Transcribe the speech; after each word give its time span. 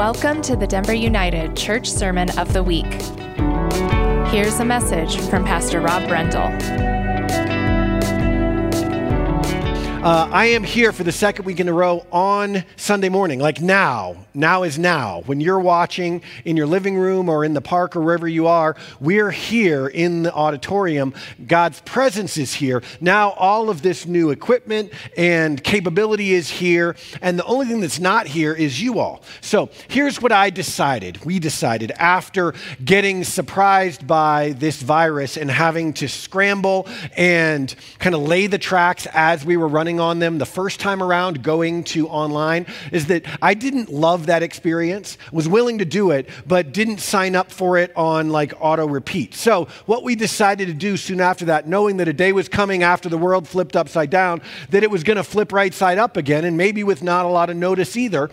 Welcome 0.00 0.40
to 0.44 0.56
the 0.56 0.66
Denver 0.66 0.94
United 0.94 1.54
Church 1.54 1.86
Sermon 1.86 2.30
of 2.38 2.54
the 2.54 2.62
Week. 2.62 2.90
Here's 4.32 4.58
a 4.58 4.64
message 4.64 5.18
from 5.28 5.44
Pastor 5.44 5.82
Rob 5.82 6.04
Brendle. 6.04 6.89
Uh, 10.02 10.26
I 10.32 10.46
am 10.46 10.64
here 10.64 10.92
for 10.92 11.04
the 11.04 11.12
second 11.12 11.44
week 11.44 11.60
in 11.60 11.68
a 11.68 11.74
row 11.74 12.06
on 12.10 12.64
Sunday 12.76 13.10
morning, 13.10 13.38
like 13.38 13.60
now. 13.60 14.16
Now 14.32 14.62
is 14.62 14.78
now. 14.78 15.22
When 15.26 15.40
you're 15.40 15.60
watching 15.60 16.22
in 16.46 16.56
your 16.56 16.66
living 16.66 16.96
room 16.96 17.28
or 17.28 17.44
in 17.44 17.52
the 17.52 17.60
park 17.60 17.96
or 17.96 18.00
wherever 18.00 18.26
you 18.26 18.46
are, 18.46 18.76
we're 18.98 19.30
here 19.30 19.88
in 19.88 20.22
the 20.22 20.32
auditorium. 20.32 21.12
God's 21.46 21.82
presence 21.82 22.38
is 22.38 22.54
here. 22.54 22.82
Now, 23.02 23.32
all 23.32 23.68
of 23.68 23.82
this 23.82 24.06
new 24.06 24.30
equipment 24.30 24.90
and 25.18 25.62
capability 25.62 26.32
is 26.32 26.48
here. 26.48 26.96
And 27.20 27.38
the 27.38 27.44
only 27.44 27.66
thing 27.66 27.80
that's 27.80 28.00
not 28.00 28.26
here 28.26 28.54
is 28.54 28.80
you 28.80 29.00
all. 29.00 29.22
So 29.42 29.68
here's 29.88 30.22
what 30.22 30.32
I 30.32 30.48
decided. 30.48 31.22
We 31.26 31.40
decided 31.40 31.90
after 31.98 32.54
getting 32.82 33.22
surprised 33.24 34.06
by 34.06 34.52
this 34.52 34.80
virus 34.80 35.36
and 35.36 35.50
having 35.50 35.92
to 35.94 36.08
scramble 36.08 36.88
and 37.18 37.74
kind 37.98 38.14
of 38.14 38.22
lay 38.22 38.46
the 38.46 38.58
tracks 38.58 39.06
as 39.12 39.44
we 39.44 39.58
were 39.58 39.68
running 39.68 39.89
on 39.98 40.18
them 40.18 40.38
the 40.38 40.46
first 40.46 40.78
time 40.78 41.02
around 41.02 41.42
going 41.42 41.82
to 41.84 42.06
online 42.08 42.66
is 42.92 43.06
that 43.06 43.24
I 43.42 43.54
didn't 43.54 43.88
love 43.88 44.26
that 44.26 44.42
experience, 44.42 45.18
was 45.32 45.48
willing 45.48 45.78
to 45.78 45.84
do 45.84 46.10
it, 46.10 46.28
but 46.46 46.72
didn't 46.72 46.98
sign 46.98 47.34
up 47.34 47.50
for 47.50 47.78
it 47.78 47.92
on 47.96 48.28
like 48.28 48.52
auto 48.60 48.86
repeat. 48.86 49.34
So, 49.34 49.66
what 49.86 50.04
we 50.04 50.14
decided 50.14 50.68
to 50.68 50.74
do 50.74 50.96
soon 50.96 51.20
after 51.20 51.46
that, 51.46 51.66
knowing 51.66 51.96
that 51.96 52.08
a 52.08 52.12
day 52.12 52.32
was 52.32 52.48
coming 52.48 52.82
after 52.82 53.08
the 53.08 53.18
world 53.18 53.48
flipped 53.48 53.74
upside 53.74 54.10
down, 54.10 54.42
that 54.68 54.82
it 54.82 54.90
was 54.90 55.02
going 55.02 55.16
to 55.16 55.24
flip 55.24 55.52
right 55.52 55.72
side 55.72 55.98
up 55.98 56.16
again, 56.16 56.44
and 56.44 56.56
maybe 56.56 56.84
with 56.84 57.02
not 57.02 57.24
a 57.24 57.28
lot 57.28 57.50
of 57.50 57.56
notice 57.56 57.96
either 57.96 58.30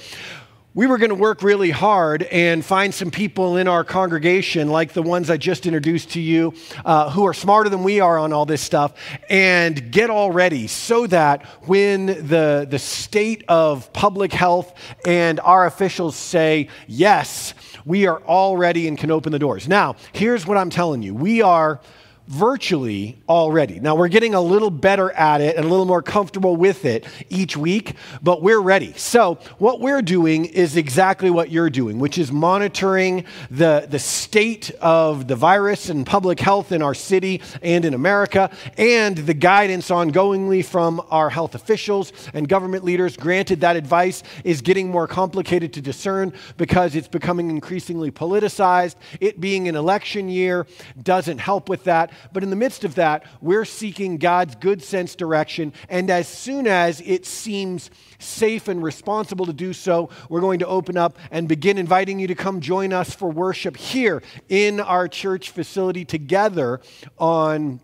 we 0.78 0.86
were 0.86 1.00
going 1.00 1.10
to 1.10 1.16
work 1.16 1.42
really 1.42 1.72
hard 1.72 2.22
and 2.22 2.64
find 2.64 2.94
some 2.94 3.10
people 3.10 3.58
in 3.58 3.68
our 3.68 3.84
congregation, 3.84 4.68
like 4.68 4.94
the 4.94 5.02
ones 5.02 5.28
I 5.28 5.38
just 5.38 5.66
introduced 5.66 6.12
to 6.12 6.22
you, 6.22 6.54
uh, 6.86 7.10
who 7.10 7.26
are 7.26 7.34
smarter 7.34 7.68
than 7.68 7.82
we 7.82 8.00
are 8.00 8.20
on 8.20 8.32
all 8.32 8.46
this 8.46 8.62
stuff, 8.62 8.94
and 9.28 9.92
get 9.92 10.12
all 10.12 10.30
ready 10.30 10.68
so 10.68 11.08
that 11.08 11.44
when 11.64 12.06
the, 12.06 12.68
the 12.70 12.78
state 12.78 13.44
of 13.48 13.92
public 13.92 14.32
health 14.32 14.72
and 15.04 15.40
our 15.40 15.66
officials 15.66 16.16
say, 16.16 16.70
yes, 16.86 17.56
we 17.84 18.06
are 18.06 18.20
all 18.20 18.56
ready 18.56 18.88
and 18.88 19.00
can 19.00 19.10
open 19.10 19.32
the 19.32 19.40
doors. 19.40 19.68
Now, 19.68 19.96
here's 20.14 20.46
what 20.46 20.58
I'm 20.58 20.70
telling 20.70 21.02
you 21.02 21.16
we 21.16 21.42
are 21.42 21.82
virtually 22.28 23.18
already. 23.30 23.80
Now, 23.80 23.96
we're 23.96 24.10
getting 24.10 24.34
a 24.34 24.42
little 24.42 24.70
better 24.70 25.12
at 25.12 25.40
it 25.40 25.56
and 25.56 25.66
a 25.66 25.68
little 25.68 25.86
more 25.86 26.02
comfortable 26.02 26.56
with 26.58 26.84
it 26.84 27.06
each 27.30 27.56
week, 27.56 27.96
but 28.22 28.42
we're 28.42 28.60
ready. 28.60 28.94
So, 28.98 29.36
what 29.60 29.80
we're 29.80 30.02
doing 30.02 30.46
is 30.46 30.76
exactly 30.76 31.30
what 31.30 31.52
you're 31.52 31.70
doing, 31.70 32.00
which 32.00 32.18
is 32.18 32.32
monitoring 32.32 33.24
the, 33.50 33.88
the 33.90 34.00
state 34.00 34.72
of 34.82 35.28
the 35.28 35.36
virus 35.36 35.90
and 35.90 36.06
public 36.06 36.40
health 36.40 36.72
in 36.72 36.82
our 36.82 36.94
city 36.94 37.42
and 37.62 37.86
in 37.86 37.94
America, 37.94 38.52
and 38.78 39.16
the 39.18 39.34
guidance 39.34 39.90
ongoingly 39.90 40.66
from 40.66 41.02
our 41.10 41.30
health 41.30 41.56
officials 41.56 42.12
and 42.34 42.50
government 42.50 42.84
leaders. 42.84 43.16
Granted, 43.16 43.62
that 43.62 43.78
advice 43.78 44.24
is 44.44 44.62
getting 44.62 44.90
more 44.90 45.08
complicated 45.08 45.72
to 45.74 45.82
discern 45.82 46.34
because 46.58 46.96
it's 46.96 47.08
becoming 47.08 47.50
increasingly 47.50 48.12
politicized. 48.12 48.96
It 49.22 49.40
being 49.40 49.70
an 49.70 49.76
election 49.76 50.28
year 50.28 50.68
doesn't 51.02 51.38
help 51.38 51.70
with 51.70 51.86
that. 51.86 52.12
But 52.34 52.44
in 52.44 52.50
the 52.50 52.56
midst 52.56 52.84
of 52.84 52.96
that, 52.96 53.24
we're 53.42 53.66
seeking 53.66 54.18
God's 54.18 54.56
good 54.56 54.82
sense 54.82 55.16
direction. 55.16 55.74
And 55.90 56.10
as 56.10 56.28
soon 56.28 56.68
as 56.68 57.02
it 57.02 57.26
seems 57.26 57.90
safe 58.20 58.68
and 58.68 58.84
responsible 58.84 59.46
to 59.46 59.54
do 59.54 59.74
so, 59.74 60.10
we're 60.30 60.42
going 60.42 60.60
to 60.60 60.68
open 60.68 60.98
up 60.98 61.18
and 61.32 61.48
begin 61.48 61.78
inviting 61.78 62.20
you 62.20 62.28
to 62.28 62.36
come 62.36 62.62
join 62.62 62.94
us 62.94 63.14
for 63.14 63.30
worship 63.30 63.78
here 63.78 64.22
in 64.50 64.80
our 64.80 65.08
church 65.08 65.52
facility 65.52 66.06
together 66.06 66.82
on 67.18 67.80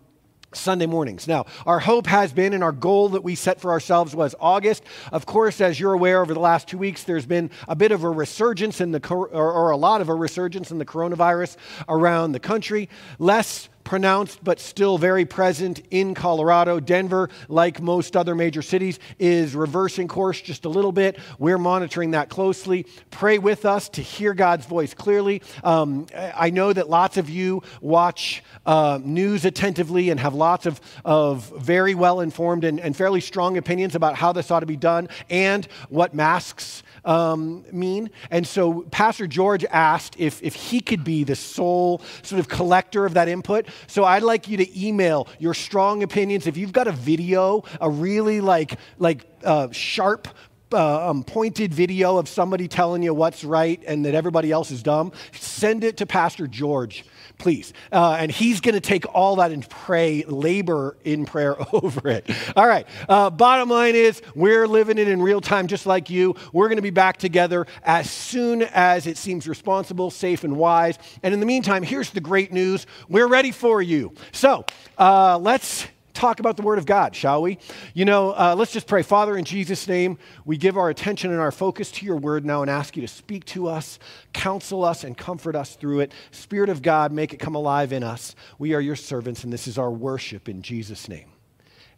Sunday 0.56 0.86
mornings. 0.86 1.26
Now, 1.26 1.46
our 1.66 1.80
hope 1.80 2.06
has 2.06 2.32
been 2.32 2.52
and 2.52 2.62
our 2.62 2.72
goal 2.72 3.10
that 3.10 3.22
we 3.22 3.34
set 3.34 3.60
for 3.60 3.70
ourselves 3.70 4.14
was 4.14 4.34
August. 4.40 4.82
Of 5.12 5.26
course, 5.26 5.60
as 5.60 5.78
you're 5.78 5.92
aware, 5.92 6.22
over 6.22 6.34
the 6.34 6.40
last 6.40 6.68
two 6.68 6.78
weeks, 6.78 7.04
there's 7.04 7.26
been 7.26 7.50
a 7.68 7.76
bit 7.76 7.92
of 7.92 8.04
a 8.04 8.10
resurgence 8.10 8.80
in 8.80 8.92
the, 8.92 9.06
or, 9.10 9.28
or 9.28 9.70
a 9.70 9.76
lot 9.76 10.00
of 10.00 10.08
a 10.08 10.14
resurgence 10.14 10.70
in 10.70 10.78
the 10.78 10.84
coronavirus 10.84 11.56
around 11.88 12.32
the 12.32 12.40
country. 12.40 12.88
Less 13.18 13.68
pronounced 13.84 14.42
but 14.42 14.58
still 14.58 14.98
very 14.98 15.24
present 15.24 15.82
in 15.90 16.14
Colorado. 16.14 16.80
Denver, 16.80 17.28
like 17.48 17.80
most 17.80 18.16
other 18.16 18.34
major 18.34 18.62
cities, 18.62 18.98
is 19.18 19.54
reversing 19.54 20.08
course 20.08 20.40
just 20.40 20.64
a 20.64 20.68
little 20.68 20.92
bit. 20.92 21.18
We're 21.38 21.58
monitoring 21.58 22.12
that 22.12 22.28
closely. 22.28 22.86
Pray 23.10 23.38
with 23.38 23.64
us 23.64 23.88
to 23.90 24.02
hear 24.02 24.34
God's 24.34 24.66
voice 24.66 24.94
clearly. 24.94 25.42
Um, 25.62 26.06
I 26.14 26.50
know 26.50 26.72
that 26.72 26.88
lots 26.88 27.16
of 27.16 27.28
you 27.30 27.62
watch 27.80 28.42
uh, 28.66 28.98
news 29.02 29.44
attentively 29.44 30.10
and 30.10 30.18
have 30.18 30.34
lots 30.34 30.66
of, 30.66 30.80
of 31.04 31.52
very 31.58 31.94
well 31.94 32.20
informed 32.20 32.64
and, 32.64 32.80
and 32.80 32.96
fairly 32.96 33.20
strong 33.20 33.56
opinions 33.56 33.94
about 33.94 34.16
how 34.16 34.32
this 34.32 34.50
ought 34.50 34.60
to 34.60 34.66
be 34.66 34.76
done 34.76 35.08
and 35.28 35.66
what 35.88 36.14
masks 36.14 36.82
um, 37.04 37.64
mean. 37.72 38.10
And 38.30 38.46
so 38.46 38.82
Pastor 38.90 39.26
George 39.26 39.64
asked 39.66 40.16
if, 40.18 40.42
if 40.42 40.54
he 40.54 40.80
could 40.80 41.04
be 41.04 41.24
the 41.24 41.36
sole 41.36 42.00
sort 42.22 42.40
of 42.40 42.48
collector 42.48 43.06
of 43.06 43.14
that 43.14 43.28
input. 43.28 43.66
So 43.86 44.04
I'd 44.04 44.22
like 44.22 44.48
you 44.48 44.56
to 44.56 44.86
email 44.86 45.28
your 45.38 45.54
strong 45.54 46.02
opinions. 46.02 46.46
If 46.46 46.56
you've 46.56 46.72
got 46.72 46.88
a 46.88 46.92
video, 46.92 47.64
a 47.80 47.90
really 47.90 48.40
like, 48.40 48.78
like 48.98 49.24
uh, 49.44 49.68
sharp 49.70 50.28
uh, 50.74 51.10
um, 51.10 51.24
pointed 51.24 51.72
video 51.72 52.18
of 52.18 52.28
somebody 52.28 52.68
telling 52.68 53.02
you 53.02 53.14
what's 53.14 53.44
right 53.44 53.82
and 53.86 54.04
that 54.04 54.14
everybody 54.14 54.50
else 54.50 54.70
is 54.70 54.82
dumb, 54.82 55.12
send 55.32 55.84
it 55.84 55.96
to 55.98 56.06
Pastor 56.06 56.46
George 56.46 57.04
please. 57.38 57.72
Uh, 57.92 58.16
and 58.18 58.30
he's 58.30 58.60
going 58.60 58.74
to 58.74 58.80
take 58.80 59.04
all 59.14 59.36
that 59.36 59.52
and 59.52 59.68
pray, 59.68 60.24
labor 60.26 60.96
in 61.04 61.26
prayer 61.26 61.56
over 61.72 62.08
it. 62.08 62.30
All 62.56 62.66
right. 62.66 62.86
Uh, 63.08 63.30
bottom 63.30 63.68
line 63.68 63.94
is, 63.94 64.22
we're 64.34 64.66
living 64.66 64.98
it 64.98 65.08
in 65.08 65.20
real 65.20 65.40
time 65.40 65.66
just 65.66 65.86
like 65.86 66.10
you. 66.10 66.34
We're 66.52 66.68
going 66.68 66.76
to 66.76 66.82
be 66.82 66.90
back 66.90 67.16
together 67.16 67.66
as 67.82 68.10
soon 68.10 68.62
as 68.62 69.06
it 69.06 69.16
seems 69.16 69.48
responsible, 69.48 70.10
safe, 70.10 70.44
and 70.44 70.56
wise. 70.56 70.98
And 71.22 71.34
in 71.34 71.40
the 71.40 71.46
meantime, 71.46 71.82
here's 71.82 72.10
the 72.10 72.20
great 72.20 72.52
news 72.52 72.86
we're 73.08 73.28
ready 73.28 73.50
for 73.50 73.82
you. 73.82 74.12
So 74.32 74.64
uh, 74.98 75.38
let's 75.38 75.86
talk 76.14 76.40
about 76.40 76.56
the 76.56 76.62
Word 76.62 76.78
of 76.78 76.86
God, 76.86 77.14
shall 77.14 77.42
we? 77.42 77.58
You 77.92 78.04
know, 78.04 78.30
uh, 78.30 78.54
let's 78.56 78.72
just 78.72 78.86
pray. 78.86 79.02
Father, 79.02 79.36
in 79.36 79.44
Jesus' 79.44 79.86
name, 79.86 80.16
we 80.44 80.56
give 80.56 80.78
our 80.78 80.88
attention 80.88 81.30
and 81.30 81.40
our 81.40 81.52
focus 81.52 81.90
to 81.92 82.06
your 82.06 82.16
Word 82.16 82.44
now 82.46 82.62
and 82.62 82.70
ask 82.70 82.96
you 82.96 83.02
to 83.02 83.08
speak 83.08 83.44
to 83.46 83.66
us, 83.66 83.98
counsel 84.32 84.84
us, 84.84 85.04
and 85.04 85.18
comfort 85.18 85.56
us 85.56 85.74
through 85.74 86.00
it. 86.00 86.12
Spirit 86.30 86.70
of 86.70 86.80
God, 86.80 87.12
make 87.12 87.34
it 87.34 87.38
come 87.38 87.54
alive 87.54 87.92
in 87.92 88.02
us. 88.02 88.34
We 88.58 88.72
are 88.74 88.80
your 88.80 88.96
servants, 88.96 89.44
and 89.44 89.52
this 89.52 89.66
is 89.66 89.76
our 89.76 89.90
worship 89.90 90.48
in 90.48 90.62
Jesus' 90.62 91.08
name. 91.08 91.30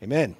Amen. 0.02 0.36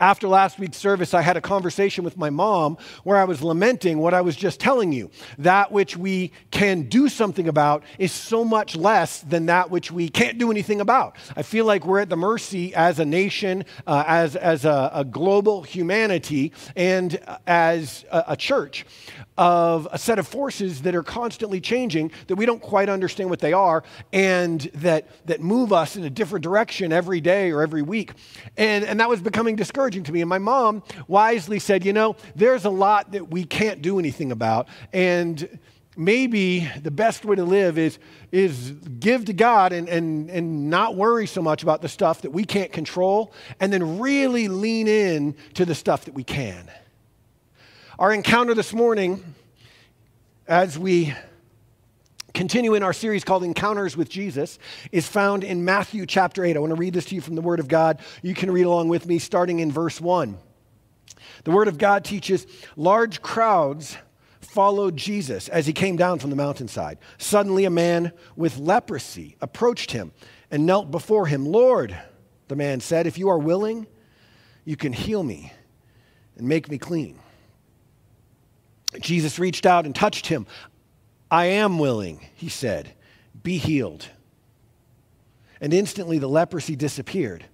After 0.00 0.28
last 0.28 0.58
week's 0.58 0.76
service, 0.76 1.14
I 1.14 1.22
had 1.22 1.36
a 1.36 1.40
conversation 1.40 2.04
with 2.04 2.16
my 2.16 2.30
mom 2.30 2.76
where 3.04 3.16
I 3.16 3.24
was 3.24 3.42
lamenting 3.42 3.98
what 3.98 4.14
I 4.14 4.20
was 4.20 4.36
just 4.36 4.60
telling 4.60 4.92
you. 4.92 5.10
That 5.38 5.72
which 5.72 5.96
we 5.96 6.32
can 6.50 6.82
do 6.82 7.08
something 7.08 7.48
about 7.48 7.82
is 7.98 8.12
so 8.12 8.44
much 8.44 8.76
less 8.76 9.20
than 9.20 9.46
that 9.46 9.70
which 9.70 9.90
we 9.90 10.08
can't 10.08 10.38
do 10.38 10.50
anything 10.50 10.80
about. 10.80 11.16
I 11.36 11.42
feel 11.42 11.64
like 11.64 11.86
we're 11.86 12.00
at 12.00 12.08
the 12.08 12.16
mercy 12.16 12.74
as 12.74 12.98
a 12.98 13.04
nation, 13.04 13.64
uh, 13.86 14.04
as, 14.06 14.36
as 14.36 14.64
a, 14.64 14.90
a, 14.92 15.04
global 15.04 15.62
humanity, 15.62 16.52
and 16.74 17.18
as 17.46 18.04
a, 18.10 18.24
a 18.28 18.36
church 18.36 18.84
of 19.38 19.86
a 19.92 19.98
set 19.98 20.18
of 20.18 20.26
forces 20.26 20.82
that 20.82 20.94
are 20.94 21.02
constantly 21.02 21.60
changing, 21.60 22.10
that 22.26 22.36
we 22.36 22.46
don't 22.46 22.62
quite 22.62 22.88
understand 22.88 23.28
what 23.28 23.40
they 23.40 23.52
are, 23.52 23.84
and 24.12 24.62
that, 24.74 25.08
that 25.26 25.40
move 25.40 25.72
us 25.72 25.96
in 25.96 26.04
a 26.04 26.10
different 26.10 26.42
direction 26.42 26.92
every 26.92 27.20
day 27.20 27.50
or 27.50 27.62
every 27.62 27.82
week. 27.82 28.12
And, 28.56 28.84
and 28.84 28.98
that 29.00 29.08
was 29.08 29.20
becoming 29.20 29.56
discouraging 29.66 30.04
to 30.04 30.12
me. 30.12 30.20
And 30.20 30.28
my 30.28 30.38
mom 30.38 30.84
wisely 31.08 31.58
said, 31.58 31.84
You 31.84 31.92
know, 31.92 32.16
there's 32.36 32.64
a 32.64 32.70
lot 32.70 33.12
that 33.12 33.30
we 33.30 33.44
can't 33.44 33.82
do 33.82 33.98
anything 33.98 34.30
about. 34.30 34.68
And 34.92 35.58
maybe 35.96 36.70
the 36.82 36.90
best 36.90 37.24
way 37.24 37.34
to 37.34 37.44
live 37.44 37.78
is, 37.78 37.98
is 38.30 38.70
give 39.00 39.24
to 39.24 39.32
God 39.32 39.72
and, 39.72 39.88
and, 39.88 40.30
and 40.30 40.70
not 40.70 40.94
worry 40.94 41.26
so 41.26 41.42
much 41.42 41.64
about 41.64 41.82
the 41.82 41.88
stuff 41.88 42.22
that 42.22 42.30
we 42.30 42.44
can't 42.44 42.70
control, 42.70 43.32
and 43.58 43.72
then 43.72 43.98
really 43.98 44.46
lean 44.46 44.86
in 44.86 45.34
to 45.54 45.64
the 45.64 45.74
stuff 45.74 46.04
that 46.04 46.14
we 46.14 46.22
can. 46.22 46.70
Our 47.98 48.12
encounter 48.12 48.54
this 48.54 48.72
morning, 48.72 49.34
as 50.46 50.78
we 50.78 51.12
continue 52.36 52.74
in 52.74 52.82
our 52.82 52.92
series 52.92 53.24
called 53.24 53.42
Encounters 53.42 53.96
with 53.96 54.10
Jesus, 54.10 54.58
is 54.92 55.08
found 55.08 55.42
in 55.42 55.64
Matthew 55.64 56.04
chapter 56.04 56.44
8. 56.44 56.54
I 56.54 56.60
want 56.60 56.70
to 56.70 56.76
read 56.76 56.92
this 56.92 57.06
to 57.06 57.14
you 57.14 57.22
from 57.22 57.34
the 57.34 57.40
Word 57.40 57.60
of 57.60 57.66
God. 57.66 57.98
You 58.22 58.34
can 58.34 58.50
read 58.50 58.66
along 58.66 58.88
with 58.88 59.06
me 59.06 59.18
starting 59.18 59.60
in 59.60 59.72
verse 59.72 60.02
1. 60.02 60.36
The 61.44 61.50
Word 61.50 61.66
of 61.66 61.78
God 61.78 62.04
teaches 62.04 62.46
large 62.76 63.22
crowds 63.22 63.96
followed 64.40 64.96
Jesus 64.96 65.48
as 65.48 65.66
he 65.66 65.72
came 65.72 65.96
down 65.96 66.18
from 66.18 66.30
the 66.30 66.36
mountainside. 66.36 66.98
Suddenly, 67.18 67.64
a 67.64 67.70
man 67.70 68.12
with 68.36 68.58
leprosy 68.58 69.36
approached 69.40 69.90
him 69.90 70.12
and 70.50 70.66
knelt 70.66 70.90
before 70.90 71.26
him. 71.26 71.46
Lord, 71.46 71.96
the 72.48 72.56
man 72.56 72.80
said, 72.80 73.06
if 73.06 73.18
you 73.18 73.28
are 73.28 73.38
willing, 73.38 73.86
you 74.64 74.76
can 74.76 74.92
heal 74.92 75.22
me 75.22 75.52
and 76.36 76.46
make 76.46 76.70
me 76.70 76.76
clean. 76.78 77.18
Jesus 79.00 79.38
reached 79.38 79.66
out 79.66 79.84
and 79.84 79.94
touched 79.94 80.26
him. 80.26 80.46
I 81.30 81.46
am 81.46 81.78
willing, 81.78 82.26
he 82.34 82.48
said, 82.48 82.92
be 83.42 83.58
healed. 83.58 84.08
And 85.60 85.72
instantly 85.72 86.18
the 86.18 86.28
leprosy 86.28 86.76
disappeared. 86.76 87.46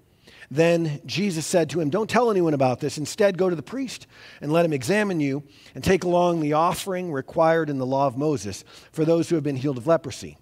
Then 0.51 1.01
Jesus 1.07 1.47
said 1.47 1.71
to 1.71 1.81
him, 1.81 1.89
Don't 1.89 2.11
tell 2.11 2.31
anyone 2.31 2.53
about 2.53 2.81
this. 2.81 2.99
Instead, 2.99 3.39
go 3.39 3.49
to 3.49 3.57
the 3.57 3.63
priest 3.63 4.07
and 4.43 4.53
let 4.53 4.67
him 4.67 4.73
examine 4.75 5.19
you 5.19 5.45
and 5.75 5.83
take 5.83 6.05
along 6.05 6.41
the 6.41 6.53
offering 6.53 7.11
required 7.11 7.71
in 7.71 7.79
the 7.79 7.87
law 7.87 8.07
of 8.07 8.19
Moses 8.19 8.63
for 8.93 9.07
those 9.07 9.29
who 9.31 9.35
have 9.37 9.45
been 9.45 9.57
healed 9.57 9.79
of 9.79 9.87
leprosy. 9.87 10.37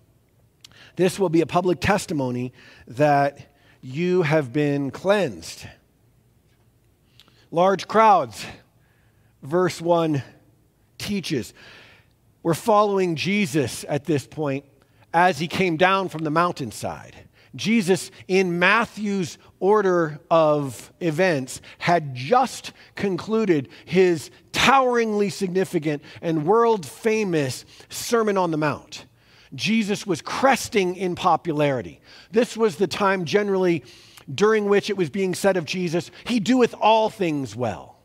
This 0.97 1.19
will 1.19 1.29
be 1.29 1.43
a 1.43 1.47
public 1.47 1.81
testimony 1.81 2.53
that 2.88 3.55
you 3.82 4.23
have 4.23 4.53
been 4.53 4.91
cleansed. 4.91 5.67
Large 7.53 7.87
crowds, 7.87 8.44
verse 9.43 9.81
1 9.81 10.23
teaches. 10.99 11.55
We're 12.43 12.55
following 12.55 13.17
Jesus 13.17 13.85
at 13.89 14.05
this 14.05 14.27
point 14.27 14.65
as 15.13 15.39
he 15.39 15.49
came 15.49 15.77
down 15.77 16.09
from 16.09 16.25
the 16.25 16.31
mountainside. 16.31 17.15
Jesus, 17.55 18.11
in 18.29 18.59
Matthew's 18.59 19.37
order 19.59 20.21
of 20.31 20.93
events, 21.01 21.61
had 21.79 22.15
just 22.15 22.73
concluded 22.95 23.69
his 23.85 24.31
toweringly 24.53 25.31
significant 25.31 26.03
and 26.23 26.47
world 26.47 26.87
famous 26.87 27.65
Sermon 27.89 28.39
on 28.39 28.53
the 28.53 28.57
Mount. 28.57 29.05
Jesus 29.55 30.07
was 30.07 30.23
cresting 30.23 30.95
in 30.95 31.17
popularity. 31.17 32.01
This 32.31 32.57
was 32.57 32.77
the 32.77 32.87
time 32.87 33.25
generally 33.25 33.85
during 34.33 34.67
which 34.67 34.89
it 34.89 34.97
was 34.97 35.11
being 35.11 35.35
said 35.35 35.57
of 35.57 35.65
Jesus, 35.65 36.11
He 36.25 36.39
doeth 36.39 36.75
all 36.81 37.11
things 37.11 37.57
well. 37.57 37.97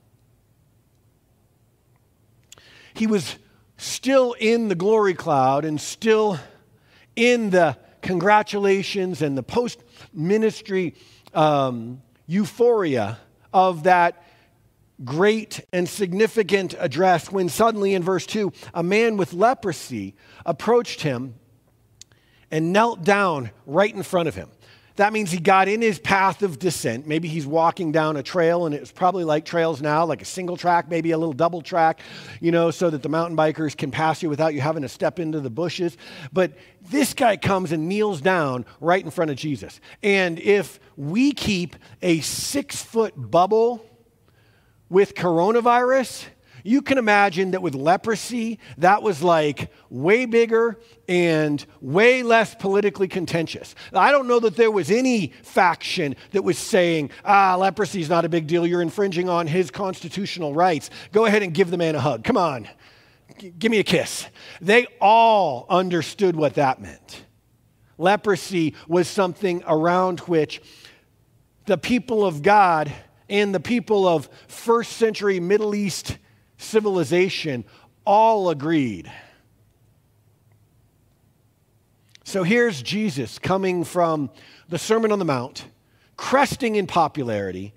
He 2.96 3.06
was 3.06 3.38
still 3.86 4.34
in 4.34 4.68
the 4.68 4.76
glory 4.76 5.14
cloud 5.14 5.66
and 5.66 5.80
still 5.80 6.40
in 7.16 7.50
the 7.52 7.78
congratulations 8.02 9.22
and 9.22 9.38
the 9.38 9.44
post 9.44 9.82
ministry 10.14 10.96
um, 11.34 12.02
euphoria 12.28 13.18
of 13.54 13.84
that 13.84 14.24
great 15.04 15.62
and 15.74 15.88
significant 15.90 16.76
address 16.80 17.32
when 17.32 17.50
suddenly 17.50 17.94
in 17.94 18.04
verse 18.04 18.26
2 18.26 18.52
a 18.74 18.84
man 18.84 19.18
with 19.18 19.34
leprosy 19.34 20.16
approached 20.46 21.02
him 21.02 21.36
and 22.52 22.72
knelt 22.72 23.04
down 23.04 23.52
right 23.66 23.94
in 23.94 24.04
front 24.04 24.28
of 24.28 24.36
him 24.36 24.50
that 24.96 25.12
means 25.12 25.32
he 25.32 25.40
got 25.40 25.68
in 25.68 25.82
his 25.82 26.00
path 26.00 26.42
of 26.42 26.58
descent. 26.58 27.06
Maybe 27.06 27.28
he's 27.28 27.46
walking 27.46 27.92
down 27.92 28.16
a 28.16 28.24
trail, 28.24 28.66
and 28.66 28.74
it's 28.74 28.92
probably 28.92 29.26
like 29.26 29.44
trails 29.44 29.82
now, 29.82 30.06
like 30.06 30.22
a 30.22 30.26
single 30.26 30.56
track, 30.56 30.90
maybe 30.90 31.12
a 31.12 31.18
little 31.18 31.34
double 31.34 31.62
track, 31.62 32.00
you 32.40 32.52
know, 32.52 32.72
so 32.72 32.90
that 32.90 33.04
the 33.04 33.10
mountain 33.10 33.36
bikers 33.36 33.76
can 33.76 33.92
pass 33.92 34.24
you 34.24 34.30
without 34.30 34.54
you 34.54 34.62
having 34.62 34.84
to 34.84 34.90
step 34.90 35.20
into 35.20 35.42
the 35.42 35.50
bushes. 35.50 35.98
But 36.32 36.54
this 36.90 37.14
guy 37.14 37.36
comes 37.36 37.72
and 37.74 37.90
kneels 37.90 38.22
down 38.22 38.66
right 38.80 39.04
in 39.04 39.12
front 39.12 39.32
of 39.32 39.38
Jesus. 39.38 39.82
And 40.02 40.40
if 40.40 40.80
we 40.96 41.34
keep 41.34 41.76
a 42.02 42.22
six 42.22 42.82
foot 42.82 43.14
bubble 43.18 43.86
with 44.90 45.14
coronavirus, 45.16 46.26
you 46.66 46.82
can 46.82 46.98
imagine 46.98 47.52
that 47.52 47.62
with 47.62 47.76
leprosy, 47.76 48.58
that 48.80 49.04
was 49.04 49.22
like 49.22 49.72
way 49.92 50.26
bigger 50.26 50.80
and 51.08 51.64
way 51.80 52.24
less 52.24 52.56
politically 52.56 53.08
contentious. 53.08 53.76
I 53.94 54.12
don't 54.12 54.28
know 54.28 54.40
that 54.40 54.56
there 54.56 54.72
was 54.72 54.90
any 54.90 55.28
faction 55.44 56.16
that 56.32 56.44
was 56.44 56.58
saying, 56.58 57.12
ah, 57.24 57.56
leprosy 57.56 58.02
is 58.02 58.10
not 58.10 58.26
a 58.26 58.30
big 58.30 58.48
deal. 58.48 58.66
You're 58.66 58.82
infringing 58.82 59.30
on 59.30 59.46
his 59.46 59.70
constitutional 59.70 60.56
rights. 60.56 60.90
Go 61.12 61.26
ahead 61.26 61.44
and 61.44 61.54
give 61.54 61.70
the 61.70 61.78
man 61.78 61.94
a 61.94 62.00
hug. 62.00 62.24
Come 62.24 62.36
on, 62.36 62.68
G- 63.38 63.54
give 63.60 63.70
me 63.70 63.78
a 63.78 63.84
kiss. 63.84 64.26
They 64.60 64.88
all 65.00 65.68
understood 65.70 66.36
what 66.36 66.56
that 66.56 66.82
meant. 66.82 67.26
Leprosy 68.00 68.74
was 68.88 69.08
something 69.08 69.64
around 69.68 70.22
which 70.22 70.64
the 71.68 71.78
people 71.78 72.26
of 72.26 72.42
God 72.42 72.92
and 73.30 73.54
the 73.54 73.60
people 73.60 74.08
of 74.08 74.28
first 74.48 74.94
century 74.94 75.40
Middle 75.40 75.76
East 75.76 76.18
civilization 76.58 77.66
all 78.06 78.50
agreed. 78.50 79.12
So 82.24 82.44
here's 82.44 82.82
Jesus 82.82 83.38
coming 83.40 83.84
from 83.84 84.30
the 84.68 84.80
Sermon 84.80 85.12
on 85.12 85.20
the 85.20 85.26
Mount, 85.26 85.66
cresting 86.18 86.76
in 86.76 86.88
popularity, 86.88 87.74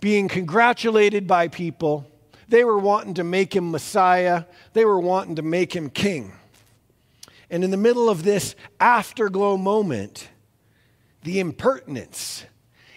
being 0.00 0.28
congratulated 0.28 1.26
by 1.26 1.48
people. 1.48 2.06
They 2.48 2.64
were 2.64 2.78
wanting 2.78 3.14
to 3.14 3.24
make 3.24 3.54
him 3.54 3.70
Messiah, 3.70 4.44
they 4.72 4.84
were 4.84 5.00
wanting 5.00 5.36
to 5.36 5.42
make 5.42 5.74
him 5.74 5.88
king. 5.88 6.32
And 7.48 7.62
in 7.62 7.70
the 7.70 7.76
middle 7.76 8.08
of 8.08 8.24
this 8.24 8.56
afterglow 8.80 9.56
moment, 9.56 10.28
the 11.22 11.38
impertinence, 11.38 12.44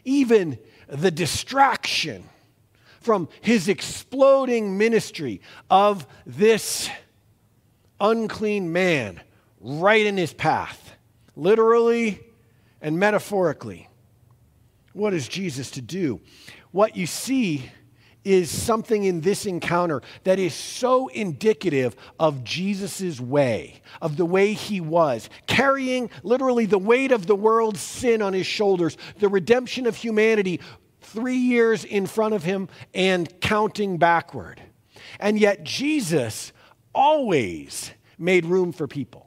even 0.06 0.58
the 0.88 1.12
distraction, 1.12 2.24
from 3.06 3.30
his 3.42 3.70
exploding 3.70 4.78
ministry 4.78 5.40
of 5.70 6.08
this 6.26 6.90
unclean 8.00 8.74
man 8.74 9.22
right 9.62 10.06
in 10.06 10.18
his 10.18 10.34
path, 10.34 10.96
literally 11.36 12.20
and 12.82 13.00
metaphorically. 13.00 13.88
What 14.94 15.14
is 15.14 15.28
Jesus 15.28 15.72
to 15.72 15.82
do? 15.82 16.20
What 16.72 16.98
you 16.98 17.06
see 17.06 17.70
is 18.24 18.50
something 18.50 19.04
in 19.04 19.22
this 19.22 19.46
encounter 19.46 20.02
that 20.24 20.40
is 20.40 20.54
so 20.56 21.08
indicative 21.10 21.96
of 22.20 22.44
Jesus' 22.44 23.20
way, 23.20 23.82
of 24.02 24.18
the 24.18 24.26
way 24.26 24.54
he 24.54 24.82
was, 24.82 25.30
carrying 25.46 26.10
literally 26.24 26.66
the 26.66 26.80
weight 26.80 27.12
of 27.12 27.28
the 27.28 27.36
world's 27.36 27.82
sin 27.82 28.24
on 28.24 28.34
his 28.34 28.48
shoulders, 28.48 28.98
the 29.20 29.30
redemption 29.30 29.86
of 29.86 29.96
humanity 29.96 30.60
three 31.16 31.38
years 31.38 31.84
in 31.84 32.06
front 32.06 32.36
of 32.36 32.44
him 32.44 32.70
and 32.94 33.40
counting 33.42 33.98
backward. 33.98 34.62
And 35.20 35.40
yet, 35.40 35.64
Jesus 35.64 36.52
always 36.94 37.92
made 38.18 38.46
room 38.46 38.72
for 38.72 38.88
people. 38.88 39.26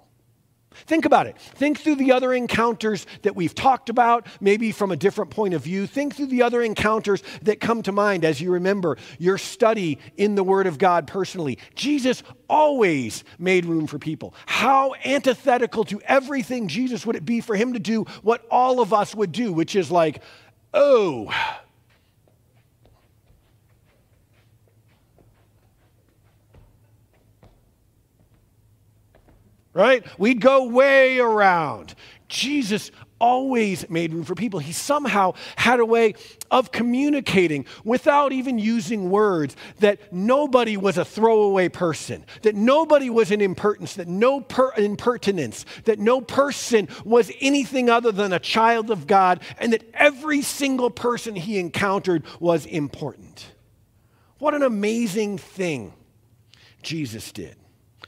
Think 0.87 1.05
about 1.05 1.26
it. 1.26 1.37
Think 1.38 1.81
through 1.81 1.96
the 1.96 2.12
other 2.12 2.32
encounters 2.32 3.06
that 3.23 3.35
we've 3.35 3.55
talked 3.55 3.88
about, 3.88 4.26
maybe 4.40 4.70
from 4.70 4.93
a 4.93 4.96
different 4.96 5.31
point 5.31 5.55
of 5.55 5.62
view. 5.62 5.87
Think 5.87 6.14
through 6.14 6.26
the 6.26 6.43
other 6.43 6.62
encounters 6.62 7.23
that 7.43 7.61
come 7.61 7.82
to 7.82 7.93
mind 7.93 8.25
as 8.25 8.40
you 8.40 8.52
remember 8.52 8.96
your 9.19 9.38
study 9.38 9.99
in 10.16 10.35
the 10.35 10.45
Word 10.45 10.66
of 10.66 10.78
God 10.78 11.07
personally. 11.07 11.59
Jesus 11.75 12.23
always 12.49 13.25
made 13.38 13.64
room 13.66 13.87
for 13.87 13.99
people. 13.99 14.35
How 14.47 14.95
antithetical 15.04 15.85
to 15.85 16.00
everything 16.02 16.68
Jesus 16.68 17.04
would 17.04 17.16
it 17.16 17.25
be 17.25 17.40
for 17.40 17.57
him 17.57 17.73
to 17.73 17.80
do 17.80 18.04
what 18.23 18.47
all 18.50 18.80
of 18.80 18.92
us 18.92 19.14
would 19.14 19.33
do, 19.33 19.52
which 19.52 19.75
is 19.75 19.90
like, 19.90 20.23
oh, 20.73 21.33
right? 29.78 30.04
We'd 30.18 30.40
go 30.40 30.64
way 30.64 31.20
around. 31.20 31.94
Jesus 32.26 32.90
always 33.20 33.88
made 33.88 34.12
room 34.12 34.25
for 34.25 34.35
people. 34.35 34.58
He 34.58 34.73
somehow 34.73 35.35
had 35.54 35.78
a 35.78 35.87
way 35.87 36.14
of 36.50 36.73
communicating 36.73 37.64
without 37.85 38.32
even 38.32 38.58
using 38.58 39.08
words 39.08 39.54
that 39.78 40.12
nobody 40.12 40.76
was 40.76 40.99
a 40.99 41.04
throwaway 41.04 41.68
person, 41.68 42.25
that 42.42 42.56
nobody 42.56 43.08
was 43.08 43.30
an 43.30 43.40
impertinence, 43.40 43.94
that 43.94 44.08
no 44.08 44.40
per- 44.40 44.75
impertinence, 44.75 45.64
that 45.85 46.00
no 46.00 46.20
person 46.20 46.88
was 47.04 47.30
anything 47.40 47.88
other 47.88 48.11
than 48.11 48.32
a 48.32 48.40
child 48.40 48.90
of 48.90 49.06
God, 49.06 49.40
and 49.58 49.73
that 49.73 49.88
every 49.94 50.42
single 50.42 50.90
person 50.90 51.37
he 51.37 51.58
encountered 51.58 52.25
was 52.40 52.66
important. 52.66 53.52
What 54.38 54.54
an 54.54 54.64
amazing 54.64 55.38
thing 55.38 55.92
Jesus 56.82 57.30
did. 57.30 57.57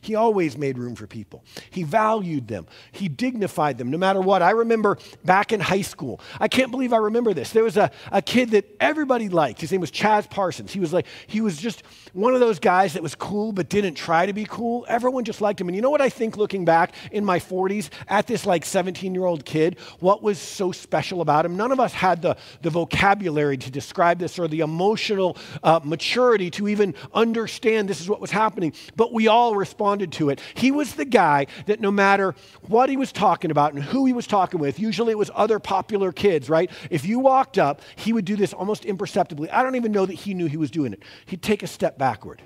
He 0.01 0.15
always 0.15 0.57
made 0.57 0.79
room 0.79 0.95
for 0.95 1.07
people. 1.07 1.45
He 1.71 1.83
valued 1.83 2.49
them. 2.49 2.67
He 2.93 3.09
dignified 3.09 3.79
them 3.79 3.91
no 3.91 3.99
matter 3.99 4.21
what. 4.21 4.43
I 4.43 4.51
remember 4.51 4.99
back 5.25 5.53
in 5.53 5.61
high 5.61 5.83
school, 5.83 6.21
I 6.39 6.49
can't 6.49 6.71
believe 6.71 6.93
I 6.93 6.99
remember 6.99 7.35
this. 7.35 7.51
There 7.51 7.65
was 7.65 7.77
a, 7.77 7.91
a 8.11 8.23
kid 8.23 8.51
that 8.51 8.65
everybody 8.81 9.29
liked. 9.29 9.61
His 9.61 9.73
name 9.73 9.81
was 9.81 9.91
Chaz 9.91 10.29
Parsons. 10.29 10.73
He 10.73 10.81
was 10.81 10.93
like, 10.93 11.07
he 11.27 11.41
was 11.41 11.59
just 11.59 11.83
one 12.13 12.35
of 12.35 12.41
those 12.41 12.59
guys 12.59 12.95
that 12.95 13.03
was 13.03 13.15
cool 13.15 13.53
but 13.53 13.69
didn't 13.69 13.95
try 13.95 14.27
to 14.27 14.33
be 14.33 14.45
cool. 14.45 14.87
Everyone 14.89 15.25
just 15.25 15.41
liked 15.41 15.61
him. 15.61 15.69
And 15.69 15.77
you 15.77 15.83
know 15.83 15.91
what 15.91 16.01
I 16.01 16.09
think 16.09 16.37
looking 16.37 16.65
back 16.65 16.95
in 17.13 17.25
my 17.25 17.39
40s 17.39 17.91
at 18.09 18.27
this 18.27 18.47
like 18.47 18.65
17 18.65 19.15
year 19.15 19.25
old 19.25 19.45
kid? 19.45 19.79
What 20.01 20.23
was 20.23 20.39
so 20.39 20.73
special 20.73 21.21
about 21.21 21.45
him? 21.45 21.57
None 21.57 21.73
of 21.73 21.81
us 21.81 21.93
had 21.93 22.23
the, 22.23 22.37
the 22.63 22.71
vocabulary 22.71 23.57
to 23.59 23.71
describe 23.71 24.19
this 24.19 24.39
or 24.39 24.49
the 24.49 24.61
emotional 24.61 25.37
uh, 25.63 25.81
maturity 25.85 26.51
to 26.53 26.69
even 26.69 26.95
understand 27.13 27.89
this 27.89 28.01
is 28.01 28.09
what 28.09 28.21
was 28.21 28.31
happening. 28.31 28.73
But 28.97 29.13
we 29.13 29.29
all 29.29 29.55
responded 29.55 29.90
responded 29.91 30.13
to 30.13 30.31
it. 30.31 30.41
He 30.55 30.71
was 30.71 30.95
the 30.95 31.05
guy 31.05 31.47
that 31.67 31.81
no 31.81 31.91
matter 31.91 32.35
what 32.69 32.89
he 32.89 32.97
was 32.97 33.11
talking 33.11 33.51
about 33.51 33.73
and 33.73 33.83
who 33.83 34.07
he 34.07 34.13
was 34.13 34.27
talking 34.27 34.61
with, 34.61 34.79
usually 34.79 35.11
it 35.11 35.19
was 35.19 35.31
other 35.35 35.59
popular 35.59 36.13
kids, 36.13 36.49
right? 36.49 36.71
If 36.91 37.05
you 37.05 37.19
walked 37.19 37.59
up, 37.59 37.81
he 37.97 38.13
would 38.13 38.25
do 38.25 38.37
this 38.37 38.53
almost 38.53 38.85
imperceptibly. 38.85 39.51
I 39.51 39.65
don't 39.65 39.75
even 39.75 39.91
know 39.91 40.07
that 40.07 40.15
he 40.15 40.33
knew 40.33 40.47
he 40.47 40.57
was 40.57 40.71
doing 40.71 40.93
it. 40.93 41.03
He'd 41.27 41.43
take 41.43 41.63
a 41.63 41.67
step 41.67 41.99
backward 41.99 42.43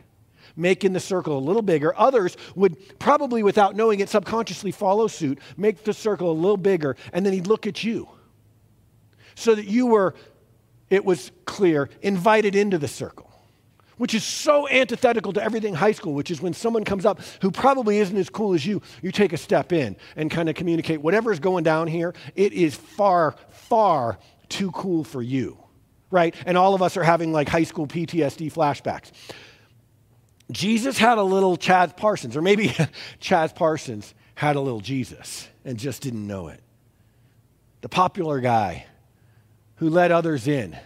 making 0.57 0.93
the 0.93 1.01
circle 1.01 1.37
a 1.37 1.41
little 1.41 1.63
bigger. 1.63 1.93
Others 1.99 2.37
would 2.55 2.77
probably, 3.01 3.43
without 3.43 3.75
knowing 3.75 3.99
it, 3.99 4.09
subconsciously 4.09 4.71
follow 4.71 5.09
suit, 5.09 5.41
make 5.57 5.83
the 5.83 5.93
circle 5.93 6.31
a 6.31 6.33
little 6.33 6.57
bigger, 6.57 6.97
and 7.13 7.27
then 7.27 7.33
he'd 7.33 7.49
look 7.49 7.67
at 7.67 7.83
you 7.83 8.09
so 9.35 9.53
that 9.57 9.67
you 9.67 9.87
were, 9.87 10.15
it 10.91 11.05
was 11.05 11.33
clear, 11.45 11.91
invited 12.03 12.55
into 12.55 12.79
the 12.79 12.87
circle. 12.87 13.34
Which 13.97 14.15
is 14.15 14.25
so 14.25 14.69
antithetical 14.69 15.33
to 15.35 15.43
everything 15.43 15.75
high 15.75 15.93
school, 15.93 16.15
which 16.15 16.31
is 16.31 16.43
when 16.43 16.53
someone 16.53 16.85
comes 16.85 17.07
up 17.07 17.21
who 17.41 17.51
probably 17.51 17.99
isn't 17.99 18.17
as 18.17 18.29
cool 18.29 18.55
as 18.55 18.67
you, 18.67 18.83
you 19.03 19.13
take 19.13 19.33
a 19.33 19.37
step 19.37 19.73
in 19.73 19.97
and 20.17 20.31
kind 20.31 20.49
of 20.49 20.57
communicate 20.57 21.01
whatever 21.01 21.31
is 21.31 21.39
going 21.39 21.65
down 21.65 21.87
here, 21.87 22.15
it 22.35 22.53
is 22.53 22.75
far, 22.75 23.37
far 23.51 24.19
too 24.49 24.71
cool 24.73 25.05
for 25.05 25.23
you, 25.23 25.59
right? 26.11 26.35
And 26.45 26.59
all 26.59 26.75
of 26.75 26.83
us 26.83 26.97
are 26.97 27.05
having 27.05 27.33
like 27.33 27.49
high 27.49 27.65
school 27.65 27.87
PTSD 27.87 28.53
flashbacks. 28.53 29.13
Jesus 30.51 30.99
had 30.99 31.19
a 31.19 31.23
little 31.23 31.57
Chaz 31.57 31.97
Parsons, 31.97 32.37
or 32.37 32.43
maybe 32.43 32.69
Chaz 33.21 33.55
Parsons 33.55 34.15
had 34.35 34.57
a 34.57 34.61
little 34.61 34.81
Jesus 34.81 35.49
and 35.65 35.79
just 35.79 36.03
didn't 36.03 36.27
know 36.27 36.49
it. 36.49 36.61
The 37.81 37.89
popular 37.89 38.41
guy 38.41 38.87
who 39.77 39.89
let 39.91 40.11
others 40.11 40.47
in, 40.47 40.77